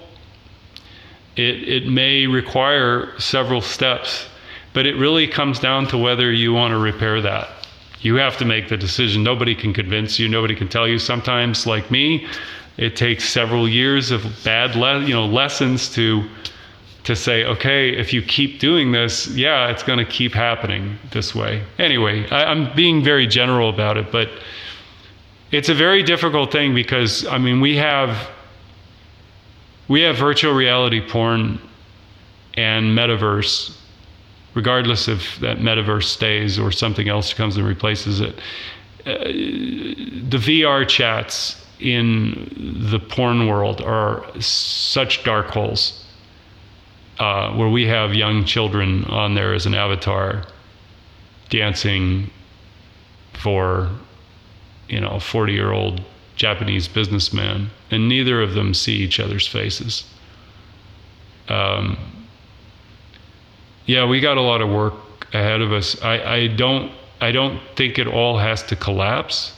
[1.34, 4.26] It, it may require several steps,
[4.75, 7.49] but it really comes down to whether you want to repair that.
[8.01, 9.22] You have to make the decision.
[9.22, 10.29] Nobody can convince you.
[10.29, 10.99] Nobody can tell you.
[10.99, 12.27] Sometimes, like me,
[12.77, 16.29] it takes several years of bad, le- you know, lessons to
[17.05, 21.35] to say, okay, if you keep doing this, yeah, it's going to keep happening this
[21.35, 21.62] way.
[21.79, 24.31] Anyway, I, I'm being very general about it, but
[25.53, 28.29] it's a very difficult thing because I mean, we have
[29.87, 31.61] we have virtual reality porn
[32.55, 33.77] and metaverse
[34.55, 38.36] regardless if that metaverse stays or something else comes and replaces it.
[39.07, 46.05] Uh, the VR chats in the porn world are such dark holes
[47.18, 50.44] uh, where we have young children on there as an avatar
[51.50, 52.30] dancing
[53.34, 53.90] for,
[54.88, 56.00] you know, a 40 year old
[56.36, 60.05] Japanese businessman, and neither of them see each other's faces.
[61.48, 61.98] Um,
[63.87, 64.95] yeah, we got a lot of work
[65.35, 66.01] ahead of us.
[66.03, 69.53] I, I don't I don't think it all has to collapse.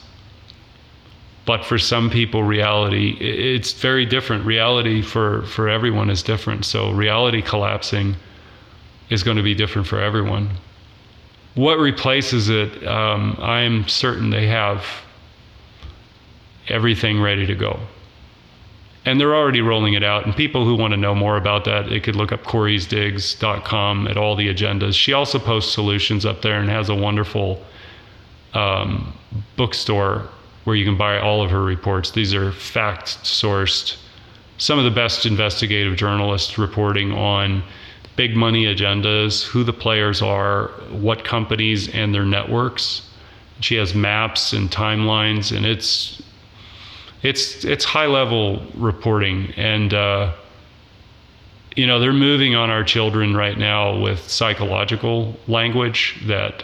[1.45, 4.45] But for some people, reality it's very different.
[4.45, 6.65] Reality for for everyone is different.
[6.65, 8.15] So reality collapsing
[9.09, 10.49] is going to be different for everyone.
[11.55, 12.85] What replaces it?
[12.85, 14.85] Um, I'm certain they have
[16.67, 17.79] everything ready to go
[19.07, 20.25] and they're already rolling it out.
[20.25, 24.17] And people who want to know more about that, they could look up CoreysDigs.com at
[24.17, 24.95] all the agendas.
[24.95, 27.63] She also posts solutions up there and has a wonderful
[28.53, 29.13] um,
[29.55, 30.27] bookstore
[30.65, 32.11] where you can buy all of her reports.
[32.11, 33.95] These are fact sourced,
[34.57, 37.63] some of the best investigative journalists reporting on
[38.17, 43.09] big money agendas, who the players are, what companies and their networks.
[43.61, 46.21] She has maps and timelines, and it's
[47.23, 50.33] it's it's high level reporting and uh,
[51.75, 56.63] you know they're moving on our children right now with psychological language that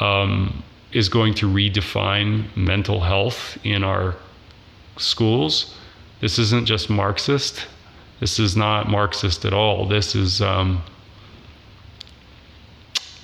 [0.00, 4.16] um, is going to redefine mental health in our
[4.96, 5.76] schools.
[6.20, 7.66] This isn't just marxist.
[8.18, 9.86] This is not marxist at all.
[9.86, 10.82] This is um,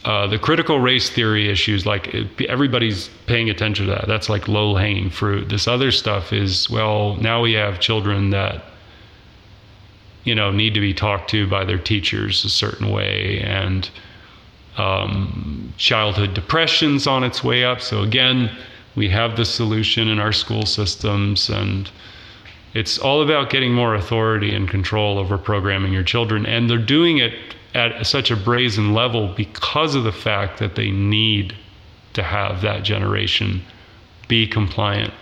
[0.07, 2.15] uh, the critical race theory issues, like
[2.49, 4.07] everybody's paying attention to that.
[4.07, 5.49] That's like low hanging fruit.
[5.49, 8.65] This other stuff is, well, now we have children that,
[10.23, 13.91] you know, need to be talked to by their teachers a certain way, and
[14.77, 17.81] um, childhood depression's on its way up.
[17.81, 18.57] So again,
[18.95, 21.91] we have the solution in our school systems, and
[22.75, 27.19] it's all about getting more authority and control over programming your children, and they're doing
[27.19, 27.35] it
[27.75, 31.55] at such a brazen level because of the fact that they need
[32.15, 33.63] to have that generation
[34.29, 35.13] be compliant.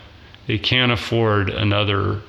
[0.47, 2.21] They can't afford another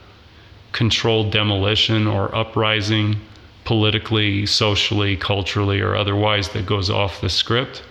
[0.72, 3.16] controlled demolition or uprising
[3.63, 7.84] politically, socially, culturally, or otherwise that goes off the script.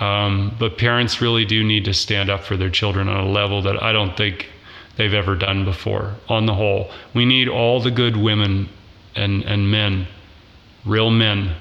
[0.00, 3.62] Um, but parents really do need to stand up for their children on a level
[3.62, 4.48] that I don't think
[4.96, 6.90] they've ever done before, on the whole.
[7.14, 8.68] We need all the good women
[9.16, 10.06] and, and men
[10.88, 11.54] real men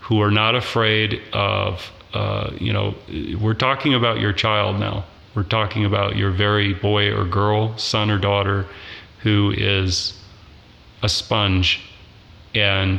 [0.00, 2.94] who are not afraid of, uh, you know,
[3.40, 5.04] we're talking about your child now.
[5.34, 8.66] We're talking about your very boy or girl, son or daughter,
[9.20, 10.20] who is
[11.02, 11.80] a sponge.
[12.52, 12.98] And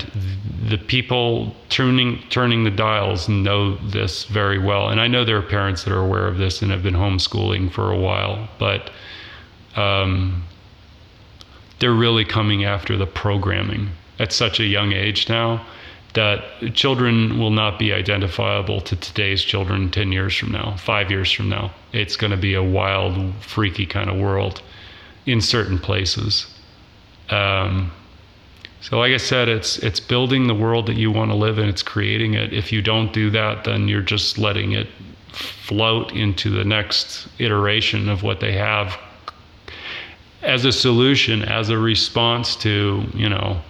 [0.70, 4.88] the people turning turning the dials know this very well.
[4.88, 7.70] And I know there are parents that are aware of this and have been homeschooling
[7.70, 8.92] for a while, but
[9.76, 10.44] um,
[11.80, 13.90] they're really coming after the programming
[14.22, 15.66] at such a young age now
[16.14, 16.44] that
[16.74, 21.50] children will not be identifiable to today's children 10 years from now, five years from
[21.50, 21.72] now.
[21.94, 24.62] It's going to be a wild, freaky kind of world
[25.26, 26.48] in certain places.
[27.30, 27.92] Um,
[28.82, 31.70] so, like I said, it's it's building the world that you want to live in.
[31.70, 32.52] It's creating it.
[32.52, 34.88] If you don't do that, then you're just letting it
[35.32, 38.98] float into the next iteration of what they have
[40.42, 43.62] as a solution, as a response to you know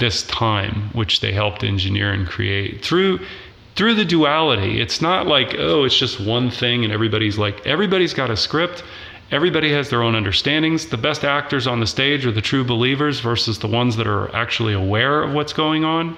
[0.00, 2.84] this time which they helped engineer and create.
[2.84, 3.20] Through
[3.76, 8.14] through the duality it's not like oh it's just one thing and everybody's like everybody's
[8.14, 8.82] got a script.
[9.30, 10.86] Everybody has their own understandings.
[10.86, 14.34] The best actors on the stage are the true believers versus the ones that are
[14.34, 16.16] actually aware of what's going on.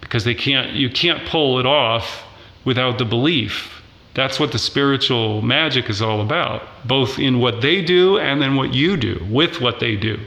[0.00, 2.24] Because they can't you can't pull it off
[2.64, 3.82] without the belief.
[4.14, 8.56] That's what the spiritual magic is all about both in what they do and then
[8.56, 10.18] what you do with what they do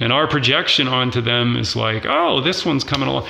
[0.00, 3.26] And our projection onto them is like, oh, this one's coming along.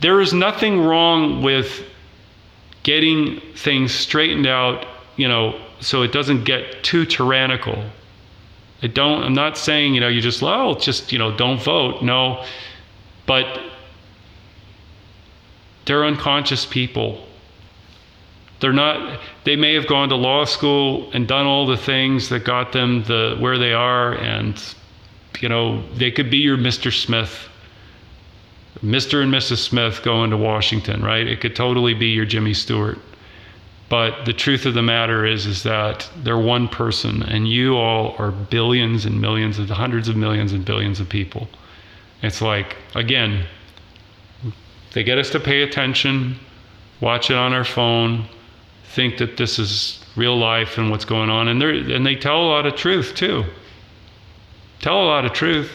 [0.00, 1.82] There is nothing wrong with
[2.82, 4.86] getting things straightened out,
[5.16, 7.82] you know, so it doesn't get too tyrannical.
[8.82, 12.02] I don't I'm not saying, you know, you just oh, just, you know, don't vote.
[12.02, 12.44] No.
[13.26, 13.60] But
[15.84, 17.26] they're unconscious people.
[18.60, 22.44] They're not they may have gone to law school and done all the things that
[22.44, 24.62] got them the where they are and
[25.42, 26.92] you know, they could be your Mr.
[26.92, 27.48] Smith.
[28.82, 29.22] Mr.
[29.22, 29.58] and Mrs.
[29.58, 31.26] Smith going to Washington, right?
[31.26, 32.98] It could totally be your Jimmy Stewart.
[33.90, 38.14] But the truth of the matter is, is that they're one person, and you all
[38.18, 41.48] are billions and millions of hundreds of millions and billions of people.
[42.22, 43.46] It's like again,
[44.92, 46.36] they get us to pay attention,
[47.00, 48.26] watch it on our phone,
[48.84, 52.42] think that this is real life and what's going on, and they and they tell
[52.42, 53.44] a lot of truth too.
[54.80, 55.70] Tell a lot of truth,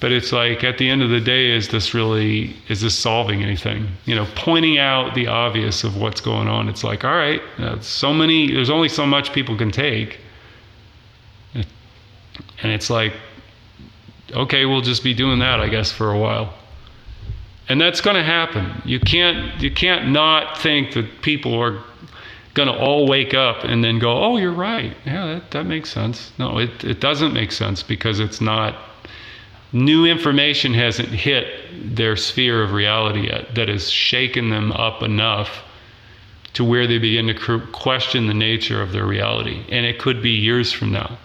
[0.00, 3.42] but it's like at the end of the day is this really is this solving
[3.42, 3.88] anything?
[4.06, 6.68] You know pointing out the obvious of what's going on.
[6.68, 7.42] It's like all right
[7.82, 10.20] so many there's only so much people can take.
[11.54, 13.12] And it's like
[14.32, 16.54] okay we'll just be doing that i guess for a while.
[17.70, 18.80] And that's going to happen.
[18.86, 21.82] You can't you can't not think that people are
[22.58, 25.90] going to all wake up and then go oh you're right yeah that, that makes
[25.90, 28.74] sense no it, it doesn't make sense because it's not
[29.72, 31.46] new information hasn't hit
[31.96, 35.62] their sphere of reality yet that has shaken them up enough
[36.54, 39.64] to where they begin to question the nature of their reality.
[39.68, 41.18] And it could be years from now.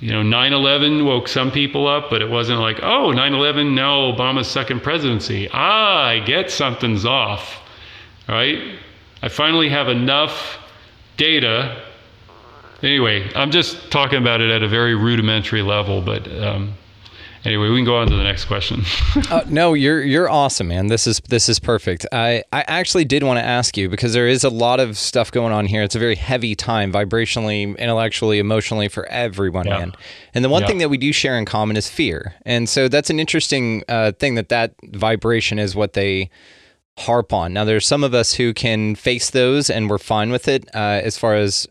[0.00, 3.74] You know, 9 11 woke some people up, but it wasn't like, oh, 9 11,
[3.74, 5.48] now Obama's second presidency.
[5.52, 7.62] Ah, I get something's off,
[8.28, 8.78] right?
[9.26, 10.56] I finally have enough
[11.16, 11.82] data.
[12.80, 16.74] Anyway, I'm just talking about it at a very rudimentary level, but um,
[17.44, 18.84] anyway, we can go on to the next question.
[19.32, 20.86] uh, no, you're you're awesome, man.
[20.86, 22.06] This is this is perfect.
[22.12, 25.32] I I actually did want to ask you because there is a lot of stuff
[25.32, 25.82] going on here.
[25.82, 29.78] It's a very heavy time, vibrationally, intellectually, emotionally for everyone, yeah.
[29.78, 29.92] man.
[30.34, 30.68] And the one yeah.
[30.68, 34.12] thing that we do share in common is fear, and so that's an interesting uh,
[34.12, 36.30] thing that that vibration is what they
[36.98, 37.52] harp on.
[37.52, 41.00] Now, there's some of us who can face those, and we're fine with it uh,
[41.02, 41.66] as far as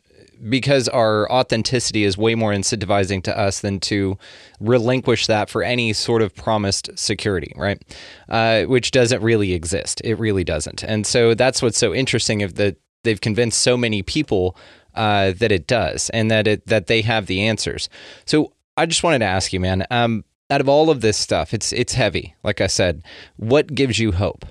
[0.50, 4.18] because our authenticity is way more incentivizing to us than to
[4.60, 7.82] relinquish that for any sort of promised security, right?
[8.30, 10.02] Uh, which doesn't really exist.
[10.04, 10.84] It really doesn't.
[10.84, 14.58] And so that's what's so interesting of that they've convinced so many people
[14.94, 17.90] uh, that it does and that it that they have the answers.
[18.26, 19.86] So I just wanted to ask you, man.
[19.90, 22.36] Um, out of all of this stuff, it's it's heavy.
[22.44, 23.04] Like I said,
[23.38, 24.46] what gives you hope?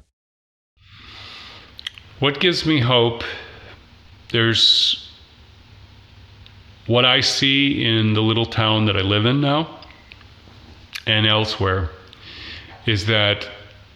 [2.20, 3.24] What gives me hope?
[4.30, 5.10] There's
[6.86, 9.80] what I see in the little town that I live in now
[11.06, 11.90] and elsewhere
[12.86, 13.48] is that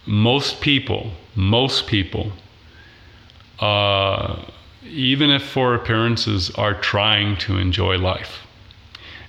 [0.06, 2.32] most people, most people,
[3.60, 4.42] uh,
[4.84, 8.38] even if for appearances, are trying to enjoy life.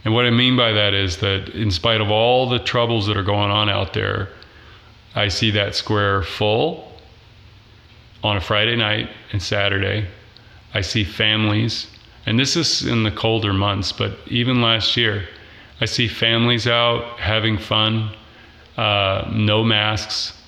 [0.05, 3.17] And what I mean by that is that, in spite of all the troubles that
[3.17, 4.29] are going on out there,
[5.13, 6.88] I see that square full
[8.23, 10.07] on a Friday night and Saturday.
[10.73, 11.87] I see families
[12.29, 15.27] and this is in the colder months, but even last year,
[15.81, 18.15] I see families out having fun,
[18.77, 20.39] uh, no masks.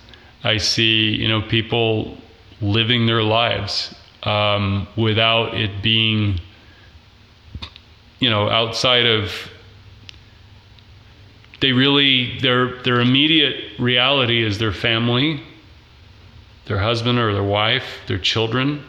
[0.44, 2.18] I see, you know, people
[2.62, 6.40] living their lives um, without it being,
[8.20, 9.32] you know, outside of.
[11.62, 15.44] They really their their immediate reality is their family,
[16.72, 18.82] their husband or their wife, their children.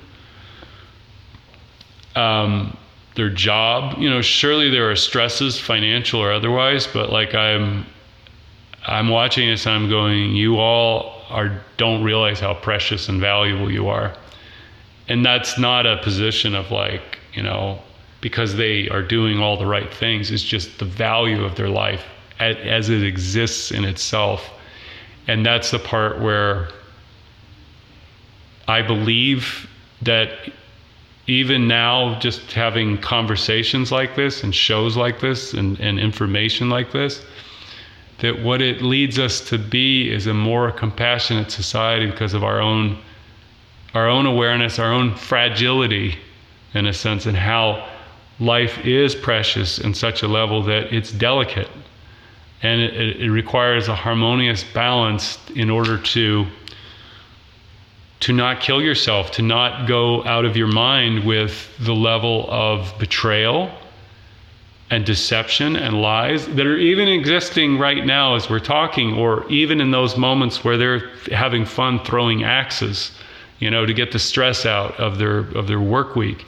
[2.15, 2.77] Um,
[3.17, 3.99] their job.
[3.99, 7.85] You know, surely there are stresses, financial or otherwise, but like I'm
[8.87, 13.71] I'm watching this and I'm going, you all are don't realize how precious and valuable
[13.71, 14.15] you are.
[15.09, 17.81] And that's not a position of like, you know,
[18.21, 20.31] because they are doing all the right things.
[20.31, 22.05] It's just the value of their life
[22.39, 24.51] as, as it exists in itself.
[25.27, 26.69] And that's the part where
[28.69, 29.69] I believe
[30.03, 30.53] that
[31.27, 36.91] even now, just having conversations like this and shows like this and, and information like
[36.93, 37.25] this,
[38.19, 42.61] that what it leads us to be is a more compassionate society because of our
[42.61, 42.99] own
[43.95, 46.19] our own awareness, our own fragility
[46.73, 47.87] in a sense, and how
[48.41, 51.69] life is precious in such a level that it's delicate.
[52.63, 56.47] And it, it requires a harmonious balance in order to
[58.23, 62.95] to not kill yourself, to not go out of your mind with the level of
[62.99, 63.69] betrayal
[64.91, 69.81] and deception and lies that are even existing right now as we're talking, or even
[69.81, 73.11] in those moments where they're having fun throwing axes,
[73.59, 76.45] you know, to get the stress out of their of their work week,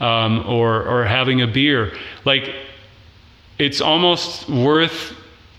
[0.00, 1.92] um, or or having a beer.
[2.24, 2.54] Like,
[3.58, 5.12] it's almost worth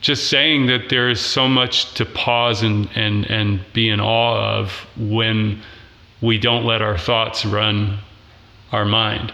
[0.08, 4.58] just saying that there is so much to pause and and and be in awe
[4.58, 5.62] of when
[6.22, 8.00] we don't let our thoughts run
[8.72, 9.34] our mind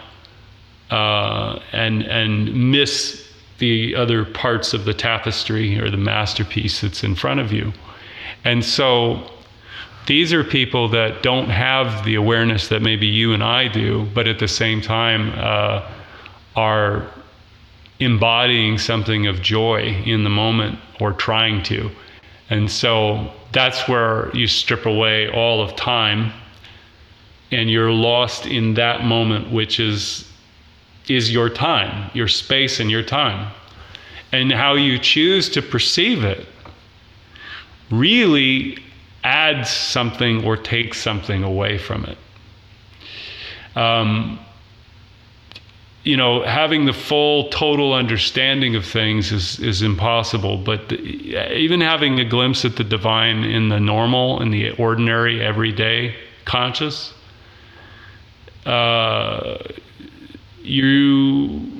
[0.90, 3.24] uh, and and miss
[3.60, 7.72] the other parts of the tapestry or the masterpiece that's in front of you.
[8.42, 9.30] And so
[10.08, 14.26] these are people that don't have the awareness that maybe you and I do, but
[14.26, 15.88] at the same time uh,
[16.56, 17.08] are
[18.04, 21.90] embodying something of joy in the moment or trying to.
[22.50, 26.32] And so that's where you strip away all of time
[27.50, 30.30] and you're lost in that moment, which is
[31.08, 33.52] is your time, your space and your time.
[34.32, 36.48] And how you choose to perceive it
[37.90, 38.78] really
[39.22, 42.18] adds something or takes something away from it.
[43.76, 44.38] Um,
[46.04, 50.96] you know, having the full, total understanding of things is, is impossible, but the,
[51.56, 56.14] even having a glimpse at the divine in the normal, in the ordinary, everyday
[56.44, 57.14] conscious,
[58.66, 59.58] uh,
[60.62, 61.70] you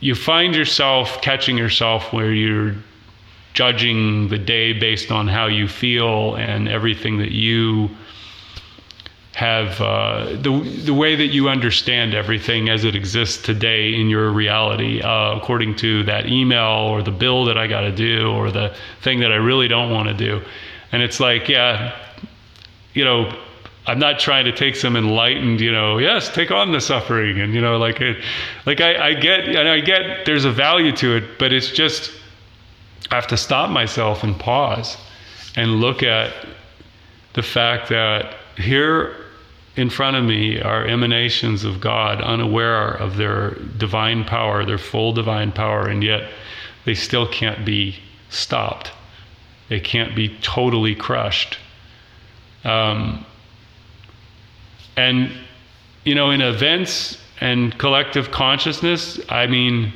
[0.00, 2.74] you find yourself catching yourself where you're
[3.54, 7.88] judging the day based on how you feel and everything that you
[9.34, 14.30] have uh, the the way that you understand everything as it exists today in your
[14.30, 18.52] reality, uh, according to that email or the bill that I got to do or
[18.52, 20.40] the thing that I really don't want to do,
[20.92, 21.96] and it's like, yeah,
[22.92, 23.36] you know,
[23.88, 27.52] I'm not trying to take some enlightened, you know, yes, take on the suffering, and
[27.52, 28.22] you know, like, it,
[28.66, 32.12] like I, I get, and I get, there's a value to it, but it's just,
[33.10, 34.96] I have to stop myself and pause,
[35.56, 36.32] and look at
[37.32, 39.23] the fact that here
[39.76, 45.12] in front of me are emanations of God, unaware of their divine power, their full
[45.12, 46.30] divine power, and yet
[46.84, 47.96] they still can't be
[48.28, 48.92] stopped.
[49.68, 51.58] They can't be totally crushed.
[52.64, 53.26] Um,
[54.96, 55.32] and,
[56.04, 59.92] you know, in events and collective consciousness, I mean,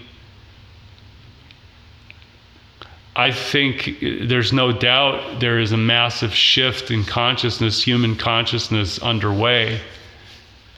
[3.18, 9.80] I think there's no doubt there is a massive shift in consciousness, human consciousness underway.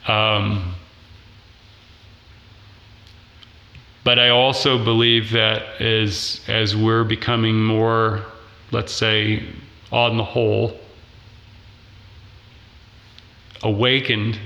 [0.08, 0.74] Um,
[4.04, 8.24] but I also believe that as as we're becoming more,
[8.70, 9.42] let's say,
[9.92, 10.80] on the whole,
[13.62, 14.38] awakened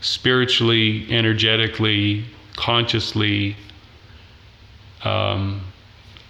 [0.00, 2.24] spiritually, energetically,
[2.56, 3.54] consciously,
[5.04, 5.67] um,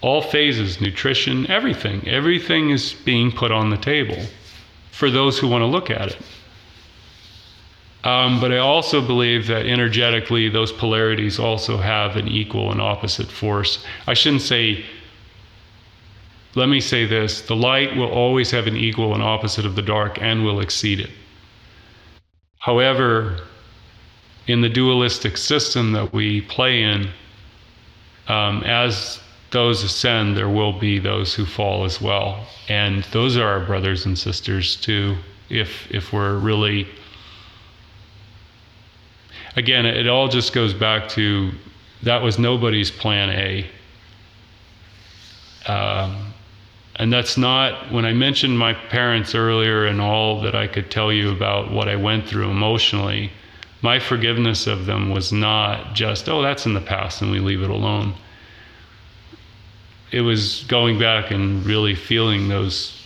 [0.00, 2.06] all phases, nutrition, everything.
[2.06, 4.18] Everything is being put on the table
[4.92, 6.18] for those who want to look at it.
[8.04, 13.26] Um, but I also believe that energetically, those polarities also have an equal and opposite
[13.28, 13.84] force.
[14.06, 14.84] I shouldn't say,
[16.54, 19.82] let me say this the light will always have an equal and opposite of the
[19.82, 21.10] dark and will exceed it.
[22.60, 23.38] However,
[24.46, 27.08] in the dualistic system that we play in,
[28.28, 29.20] um, as
[29.50, 32.46] those ascend, there will be those who fall as well.
[32.68, 35.16] And those are our brothers and sisters too,
[35.48, 36.86] if if we're really
[39.56, 41.50] again, it all just goes back to
[42.02, 43.70] that was nobody's plan A.
[45.66, 46.32] Um,
[46.96, 51.12] and that's not when I mentioned my parents earlier and all that I could tell
[51.12, 53.30] you about what I went through emotionally.
[53.82, 57.62] My forgiveness of them was not just, oh, that's in the past and we leave
[57.62, 58.14] it alone
[60.10, 63.02] it was going back and really feeling those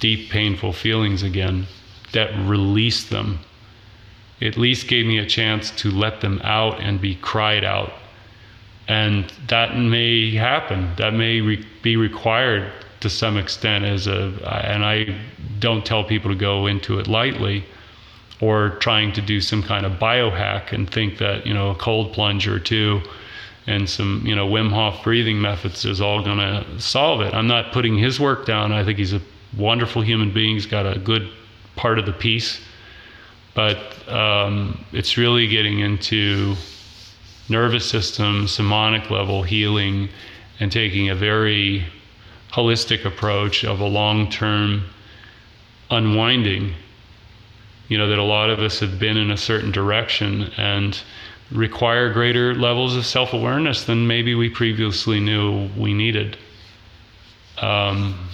[0.00, 1.66] deep, painful feelings again
[2.12, 3.38] that released them.
[4.40, 7.92] At least gave me a chance to let them out and be cried out.
[8.88, 10.90] And that may happen.
[10.96, 12.70] That may re- be required
[13.00, 14.32] to some extent as a,
[14.64, 15.18] and I
[15.58, 17.64] don't tell people to go into it lightly
[18.40, 22.12] or trying to do some kind of biohack and think that, you know, a cold
[22.12, 23.02] plunge or two
[23.66, 27.34] and some you know Wim Hof breathing methods is all going to solve it.
[27.34, 28.72] I'm not putting his work down.
[28.72, 29.20] I think he's a
[29.56, 30.54] wonderful human being.
[30.54, 31.28] He's got a good
[31.74, 32.60] part of the piece,
[33.54, 36.54] but um, it's really getting into
[37.48, 40.08] nervous system, somatic level healing,
[40.60, 41.84] and taking a very
[42.52, 44.84] holistic approach of a long-term
[45.90, 46.72] unwinding.
[47.88, 51.00] You know that a lot of us have been in a certain direction and
[51.50, 56.36] require greater levels of self awareness than maybe we previously knew we needed.
[57.58, 58.28] Um,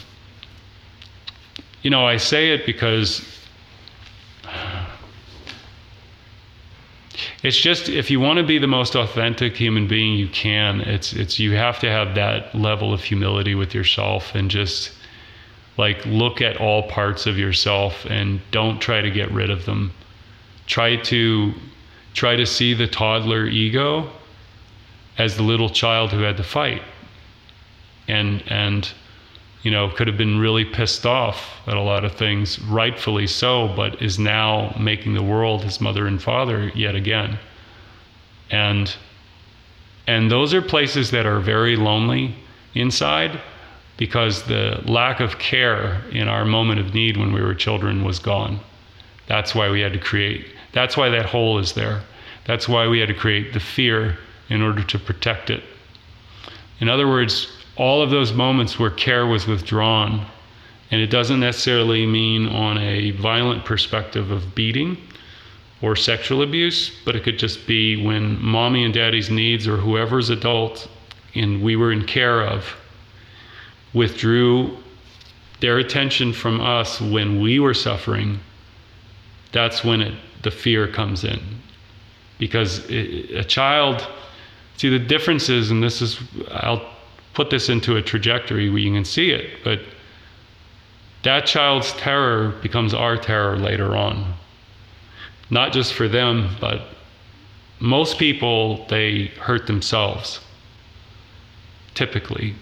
[1.82, 3.26] you know, I say it because
[7.42, 11.12] it's just if you want to be the most authentic human being you can, it's
[11.12, 14.92] it's you have to have that level of humility with yourself and just
[15.76, 19.92] like look at all parts of yourself and don't try to get rid of them.
[20.66, 21.52] Try to
[22.14, 24.10] try to see the toddler ego
[25.18, 26.82] as the little child who had to fight.
[28.08, 28.90] And and
[29.62, 33.72] you know could have been really pissed off at a lot of things rightfully so
[33.76, 37.38] but is now making the world his mother and father yet again.
[38.50, 38.94] And
[40.06, 42.34] and those are places that are very lonely
[42.74, 43.40] inside
[43.96, 48.18] because the lack of care in our moment of need when we were children was
[48.18, 48.58] gone.
[49.28, 52.02] That's why we had to create that's why that hole is there.
[52.44, 54.18] That's why we had to create the fear
[54.48, 55.62] in order to protect it.
[56.80, 60.26] In other words, all of those moments where care was withdrawn,
[60.90, 64.96] and it doesn't necessarily mean on a violent perspective of beating
[65.80, 70.30] or sexual abuse, but it could just be when mommy and daddy's needs or whoever's
[70.30, 70.88] adult
[71.34, 72.76] and we were in care of
[73.94, 74.76] withdrew
[75.60, 78.38] their attention from us when we were suffering,
[79.52, 81.40] that's when it the fear comes in.
[82.38, 84.06] Because a child,
[84.76, 86.18] see, the differences, and this is,
[86.50, 86.84] I'll
[87.34, 89.80] put this into a trajectory where you can see it, but
[91.22, 94.34] that child's terror becomes our terror later on.
[95.50, 96.82] Not just for them, but
[97.78, 100.40] most people, they hurt themselves,
[101.94, 102.54] typically,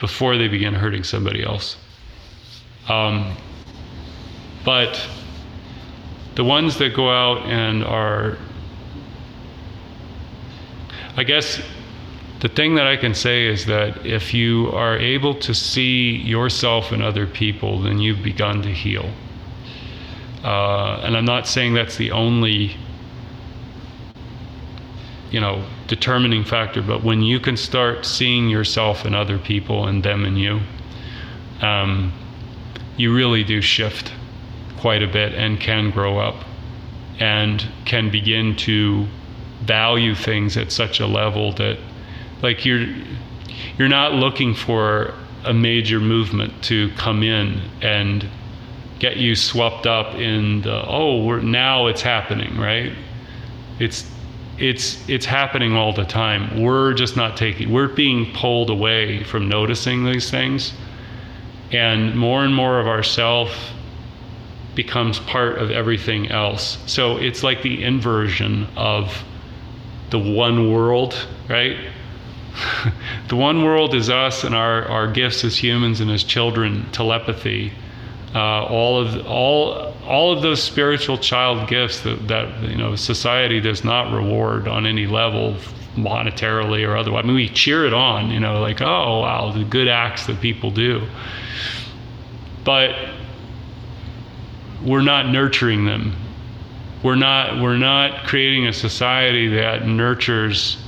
[0.00, 1.76] before they begin hurting somebody else.
[2.88, 3.36] Um,
[4.64, 5.00] but
[6.34, 8.38] the ones that go out and are
[11.16, 11.60] I guess
[12.40, 16.90] the thing that I can say is that if you are able to see yourself
[16.90, 19.10] and other people, then you've begun to heal.
[20.42, 22.76] Uh, and I'm not saying that's the only,
[25.30, 30.02] you know, determining factor, but when you can start seeing yourself and other people and
[30.02, 30.60] them and you,
[31.60, 32.12] um,
[32.96, 34.12] you really do shift
[34.82, 36.44] quite a bit and can grow up
[37.20, 39.06] and can begin to
[39.60, 41.78] value things at such a level that
[42.42, 42.88] like you're
[43.78, 45.14] you're not looking for
[45.44, 48.28] a major movement to come in and
[48.98, 52.92] get you swept up in the oh we're now it's happening right?
[53.78, 54.10] It's
[54.58, 56.60] it's it's happening all the time.
[56.60, 60.72] We're just not taking we're being pulled away from noticing these things.
[61.70, 63.72] And more and more of ourself
[64.74, 66.78] becomes part of everything else.
[66.86, 69.22] So it's like the inversion of
[70.10, 71.14] the one world,
[71.48, 71.76] right?
[73.28, 77.72] the one world is us and our, our gifts as humans and as children, telepathy,
[78.34, 83.60] uh, all of all all of those spiritual child gifts that, that you know society
[83.60, 85.54] does not reward on any level
[85.96, 87.24] monetarily or otherwise.
[87.24, 90.40] I mean, we cheer it on, you know, like oh wow, the good acts that
[90.40, 91.06] people do,
[92.64, 92.94] but
[94.84, 96.14] we're not nurturing them.
[97.02, 100.78] We're not, we're not creating a society that nurtures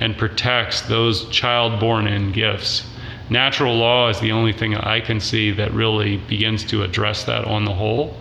[0.00, 2.86] and protects those child born in gifts.
[3.30, 7.44] Natural law is the only thing I can see that really begins to address that
[7.44, 8.14] on the whole.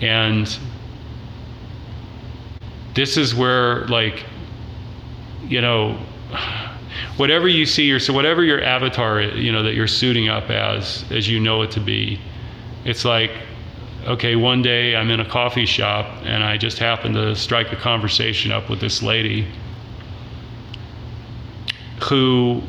[0.00, 0.58] And
[2.94, 4.24] this is where, like,
[5.44, 5.98] you know,
[7.16, 11.04] whatever you see or so whatever your avatar you know that you're suiting up as
[11.10, 12.20] as you know it to be
[12.84, 13.32] it's like
[14.06, 17.76] okay, one day I'm in a coffee shop and I just happen to strike a
[17.76, 19.46] conversation up with this lady
[22.02, 22.62] who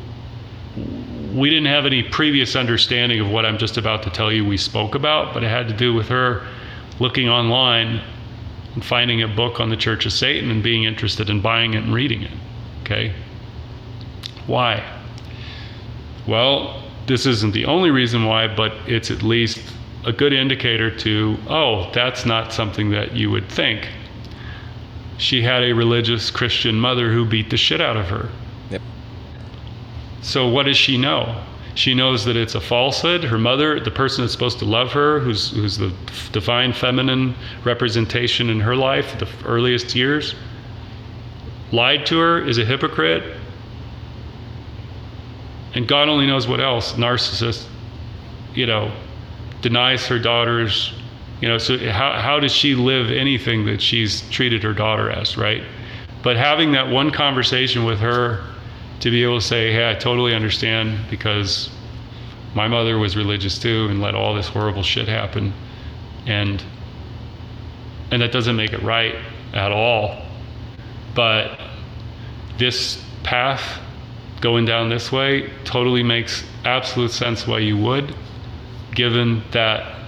[1.34, 4.56] we didn't have any previous understanding of what I'm just about to tell you we
[4.56, 6.46] spoke about, but it had to do with her
[7.00, 8.00] looking online
[8.74, 11.82] and finding a book on the Church of Satan and being interested in buying it
[11.82, 12.30] and reading it.
[12.82, 13.12] Okay?
[14.46, 14.84] Why?
[16.26, 19.60] Well, this isn't the only reason why, but it's at least
[20.06, 23.88] a good indicator to, oh, that's not something that you would think.
[25.18, 28.28] She had a religious Christian mother who beat the shit out of her.
[28.70, 28.82] Yep.
[30.22, 31.42] So what does she know?
[31.74, 33.24] She knows that it's a falsehood.
[33.24, 35.92] Her mother, the person that's supposed to love her, who's, who's the
[36.32, 40.34] divine feminine representation in her life, the earliest years,
[41.72, 43.38] lied to her, is a hypocrite.
[45.74, 46.92] And God only knows what else.
[46.92, 47.66] Narcissist,
[48.54, 48.92] you know,
[49.64, 50.92] denies her daughters
[51.40, 55.36] you know so how, how does she live anything that she's treated her daughter as
[55.36, 55.64] right
[56.24, 58.42] But having that one conversation with her
[59.00, 61.68] to be able to say, hey, I totally understand because
[62.54, 65.52] my mother was religious too and let all this horrible shit happen.
[66.26, 66.64] And
[68.10, 69.16] and that doesn't make it right
[69.52, 70.22] at all.
[71.14, 71.60] But
[72.56, 73.80] this path
[74.40, 78.14] going down this way totally makes absolute sense why you would,
[78.94, 80.00] given that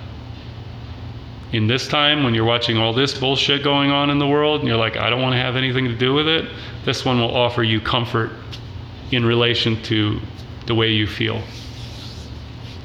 [1.52, 4.68] in this time when you're watching all this bullshit going on in the world and
[4.68, 6.50] you're like, I don't want to have anything to do with it,
[6.84, 8.32] this one will offer you comfort
[9.12, 10.20] in relation to
[10.66, 11.42] the way you feel.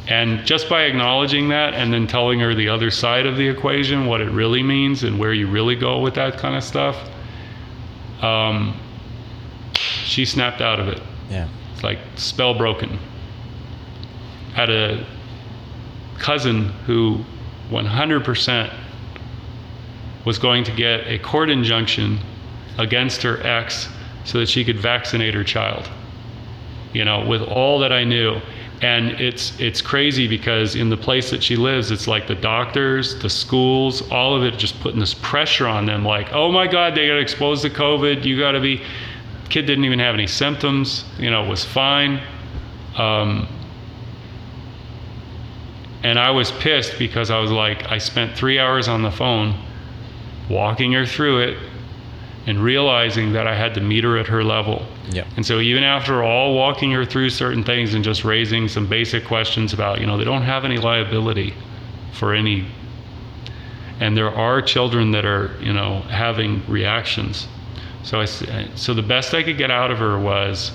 [0.08, 4.06] And just by acknowledging that and then telling her the other side of the equation,
[4.06, 7.10] what it really means and where you really go with that kind of stuff,
[8.22, 8.80] um,
[9.74, 11.02] she snapped out of it.
[11.30, 11.48] Yeah.
[11.74, 13.00] It's like spell broken.
[14.54, 15.06] Had a
[16.22, 17.24] cousin who
[17.70, 18.74] 100%
[20.26, 22.20] was going to get a court injunction
[22.78, 23.90] against her ex
[24.24, 25.90] so that she could vaccinate her child.
[26.94, 28.40] You know, with all that I knew.
[28.82, 33.18] And it's it's crazy because in the place that she lives, it's like the doctors,
[33.20, 36.96] the schools, all of it just putting this pressure on them like, "Oh my god,
[36.96, 38.26] they got exposed to COVID.
[38.26, 38.82] You got to be
[39.52, 42.22] kid didn't even have any symptoms, you know, was fine.
[42.96, 43.48] Um,
[46.04, 49.56] and I was pissed because I was like, I spent three hours on the phone
[50.50, 51.58] walking her through it
[52.48, 54.86] and realizing that I had to meet her at her level.
[55.12, 55.28] Yep.
[55.36, 59.26] And so even after all walking her through certain things and just raising some basic
[59.26, 61.54] questions about, you know, they don't have any liability
[62.14, 62.68] for any
[64.02, 67.48] and there are children that are, you know, having reactions.
[68.04, 70.72] So I so the best I could get out of her was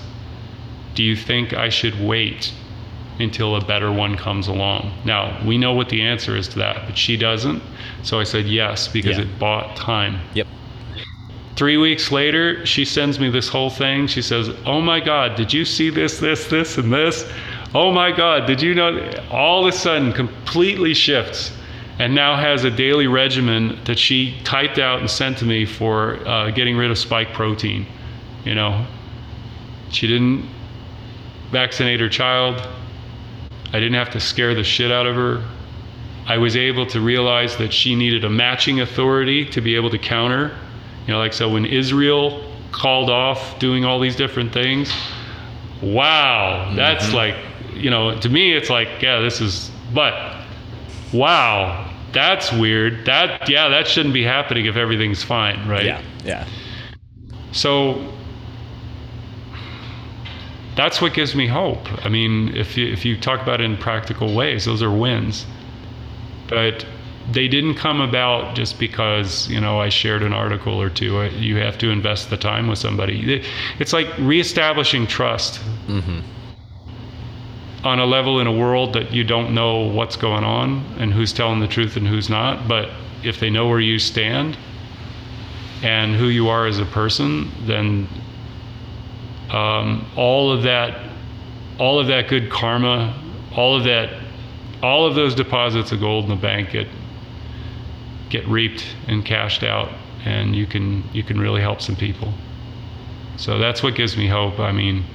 [0.95, 2.53] do you think I should wait
[3.19, 4.91] until a better one comes along?
[5.05, 7.61] Now, we know what the answer is to that, but she doesn't.
[8.03, 9.23] So I said yes because Yeah.
[9.23, 10.19] it bought time.
[10.33, 10.47] Yep.
[11.55, 14.05] Three weeks later, she sends me this whole thing.
[14.05, 17.27] She says, Oh my God, did you see this, this, this, and this?
[17.73, 19.11] Oh my God, did you know?
[19.31, 21.51] All of a sudden, completely shifts
[21.99, 26.15] and now has a daily regimen that she typed out and sent to me for
[26.27, 27.87] uh, getting rid of spike protein.
[28.45, 28.85] You know,
[29.89, 30.47] she didn't
[31.51, 32.61] vaccinate her child.
[33.73, 35.43] I didn't have to scare the shit out of her.
[36.25, 39.97] I was able to realize that she needed a matching authority to be able to
[39.97, 40.57] counter.
[41.05, 44.91] You know, like so when Israel called off doing all these different things,
[45.81, 47.15] wow, that's mm-hmm.
[47.15, 47.35] like,
[47.73, 50.45] you know, to me, it's like, yeah, this is, but
[51.13, 53.05] wow, that's weird.
[53.05, 55.85] That, yeah, that shouldn't be happening if everything's fine, right?
[55.85, 56.01] Yeah.
[56.25, 56.47] Yeah.
[57.51, 58.13] So
[60.77, 61.91] that's what gives me hope.
[62.05, 65.45] I mean, if you, if you talk about it in practical ways, those are wins.
[66.47, 66.85] But
[67.31, 71.23] they didn't come about just because you know I shared an article or two.
[71.31, 73.43] You have to invest the time with somebody.
[73.79, 76.19] It's like reestablishing trust mm-hmm.
[77.85, 81.33] on a level in a world that you don't know what's going on and who's
[81.33, 82.67] telling the truth and who's not.
[82.67, 82.89] But
[83.23, 84.57] if they know where you stand
[85.81, 88.07] and who you are as a person, then
[89.49, 91.09] um, all of that,
[91.79, 93.21] all of that good karma,
[93.55, 94.21] all of that,
[94.83, 96.87] all of those deposits of gold in the bank get
[98.29, 99.89] get reaped and cashed out,
[100.25, 102.33] and you can you can really help some people.
[103.37, 104.59] So that's what gives me hope.
[104.59, 105.05] I mean,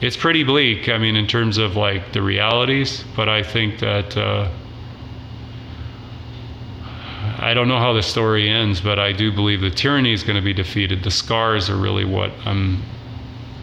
[0.00, 0.88] it's pretty bleak.
[0.88, 4.16] I mean, in terms of like the realities, but I think that.
[4.16, 4.50] Uh,
[7.38, 10.36] I don't know how the story ends, but I do believe the tyranny is going
[10.36, 11.02] to be defeated.
[11.02, 12.82] The scars are really what I'm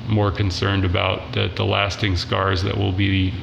[0.08, 3.34] more concerned about, that the lasting scars that will be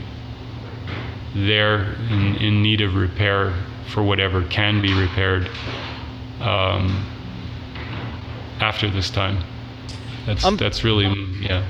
[1.35, 3.55] there in, in need of repair
[3.89, 5.49] for whatever can be repaired
[6.41, 7.07] um,
[8.61, 9.39] after this time.
[10.27, 11.07] That's, Um, that's really,
[11.41, 11.65] yeah.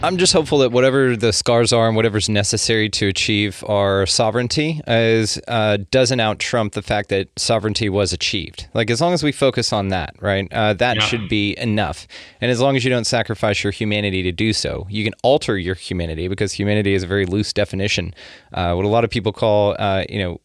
[0.00, 4.80] I'm just hopeful that whatever the scars are and whatever's necessary to achieve our sovereignty
[4.86, 8.68] is uh, doesn't out trump the fact that sovereignty was achieved.
[8.74, 10.46] Like as long as we focus on that, right?
[10.52, 11.02] Uh, that Yeah.
[11.02, 12.06] should be enough.
[12.40, 15.58] And as long as you don't sacrifice your humanity to do so, you can alter
[15.58, 18.14] your humanity because humanity is a very loose definition.
[18.54, 20.40] Uh, what a lot of people call, uh, you know,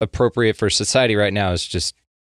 [0.00, 1.96] appropriate for society right now is just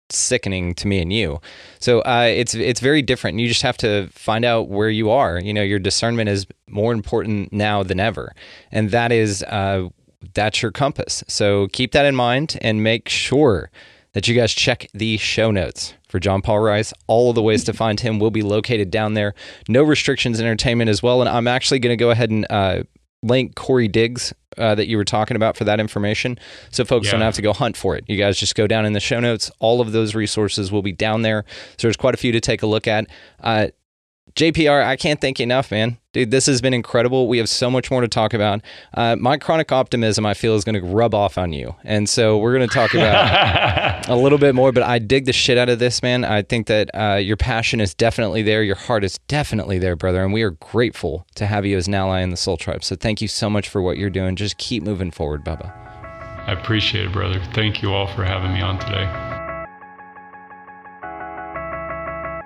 [0.09, 1.39] sickening to me and you.
[1.79, 3.39] So uh, it's it's very different.
[3.39, 5.39] You just have to find out where you are.
[5.39, 8.33] You know, your discernment is more important now than ever,
[8.71, 9.89] and that is uh,
[10.33, 11.23] that's your compass.
[11.27, 13.69] So keep that in mind and make sure
[14.13, 16.93] that you guys check the show notes for John Paul Rice.
[17.07, 19.33] All of the ways to find him will be located down there.
[19.67, 21.19] No restrictions entertainment as well.
[21.21, 22.83] And I'm actually going to go ahead and uh,
[23.25, 26.39] link Corey's Digs uh, that you were talking about for that information.
[26.71, 28.03] So folks don't have to go hunt for it.
[28.07, 29.51] You guys just go down in the show notes.
[29.59, 31.43] All of those resources will be down there.
[31.77, 33.07] So there's quite a few to take a look at.
[33.41, 33.67] Uh,
[34.35, 35.97] JPR, I can't thank you enough, man.
[36.15, 37.27] Dude, this has been incredible.
[37.27, 38.61] We have so much more to talk about.
[38.93, 41.75] Uh, my chronic optimism, I feel, is going to rub off on you.
[41.83, 45.33] And so we're going to talk about a little bit more, but I dig the
[45.33, 46.23] shit out of this, man.
[46.23, 48.63] I think that uh, your passion is definitely there.
[48.63, 50.23] Your heart is definitely there, brother.
[50.23, 52.85] And we are grateful to have you as an ally in the Soul Tribe.
[52.85, 54.37] So thank you so much for what you're doing.
[54.37, 55.75] Just keep moving forward, Bubba.
[56.47, 57.41] I appreciate it, brother.
[57.53, 59.44] Thank you all for having me on today.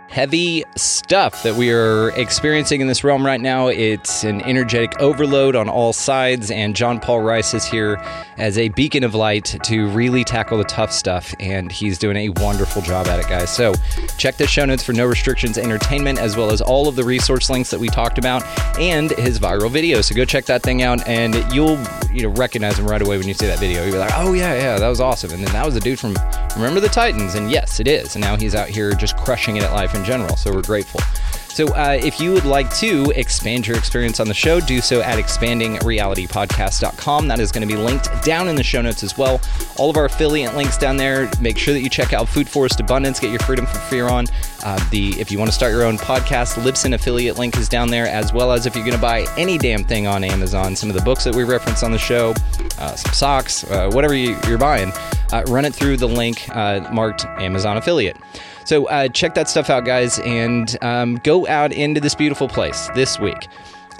[0.10, 3.68] Heavy stuff that we are experiencing in this realm right now.
[3.68, 8.04] It's an energetic overload on all sides, and John Paul Rice is here
[8.38, 12.30] as a beacon of light to really tackle the tough stuff, and he's doing a
[12.42, 13.50] wonderful job at it, guys.
[13.50, 13.74] So
[14.18, 17.50] check the show notes for No Restrictions Entertainment, as well as all of the resource
[17.50, 18.44] links that we talked about,
[18.80, 20.02] and his viral video.
[20.02, 21.80] So go check that thing out, and you'll
[22.12, 23.84] you know recognize him right away when you see that video.
[23.84, 25.32] You'll be like, oh yeah, yeah, that was awesome.
[25.32, 26.16] And then that was a dude from
[26.56, 28.16] Remember the Titans, and yes, it is.
[28.16, 30.36] And now he's out here just crushing it at life in general.
[30.36, 31.02] So we're grateful.
[31.50, 35.02] So, uh, if you would like to expand your experience on the show, do so
[35.02, 37.28] at expandingrealitypodcast.com.
[37.28, 39.42] That is going to be linked down in the show notes as well.
[39.76, 41.30] All of our affiliate links down there.
[41.42, 44.28] Make sure that you check out Food Forest Abundance, get your freedom from fear on.
[44.64, 47.90] Uh, the if you want to start your own podcast, Libsyn affiliate link is down
[47.90, 50.90] there, as well as if you're going to buy any damn thing on Amazon, some
[50.90, 52.34] of the books that we reference on the show,
[52.78, 54.92] uh, some socks, uh, whatever you, are buying,
[55.32, 58.18] uh, run it through the link uh, marked Amazon affiliate.
[58.66, 62.90] So uh, check that stuff out, guys, and um, go out into this beautiful place
[62.96, 63.48] this week.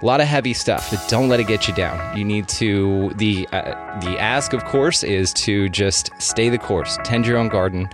[0.02, 2.18] A lot of heavy stuff, but don't let it get you down.
[2.18, 7.26] You need to the the ask, of course, is to just stay the course, tend
[7.26, 7.90] your own garden.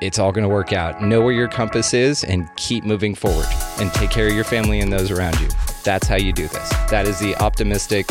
[0.00, 1.02] It's all going to work out.
[1.02, 3.46] Know where your compass is, and keep moving forward.
[3.78, 5.48] And take care of your family and those around you.
[5.82, 6.68] That's how you do this.
[6.90, 8.06] That is the optimistic,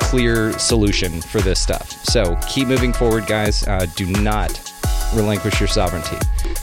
[0.00, 1.90] clear solution for this stuff.
[2.04, 3.66] So keep moving forward, guys.
[3.66, 4.50] Uh, do not
[5.14, 6.16] relinquish your sovereignty.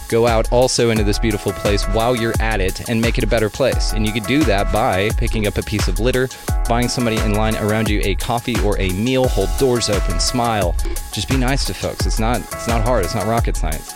[0.08, 3.28] Go out also into this beautiful place while you're at it and make it a
[3.28, 3.94] better place.
[3.94, 6.30] And you could do that by picking up a piece of litter,
[6.70, 10.76] buying somebody in line around you a coffee or a meal, hold doors open, smile.
[11.12, 12.06] Just be nice to folks.
[12.06, 13.04] It's not it's not hard.
[13.04, 13.94] It's not rocket science.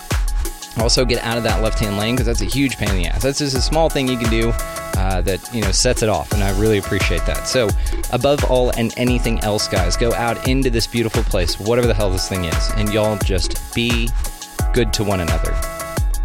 [0.77, 3.23] Also, get out of that left-hand lane because that's a huge pain in the ass.
[3.23, 4.53] That's just a small thing you can do
[4.97, 7.47] uh, that you know sets it off, and I really appreciate that.
[7.47, 7.69] So,
[8.11, 12.09] above all and anything else, guys, go out into this beautiful place, whatever the hell
[12.09, 14.09] this thing is, and y'all just be
[14.73, 15.53] good to one another.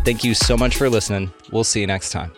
[0.05, 1.33] Thank you so much for listening.
[1.51, 2.33] We'll see you next time.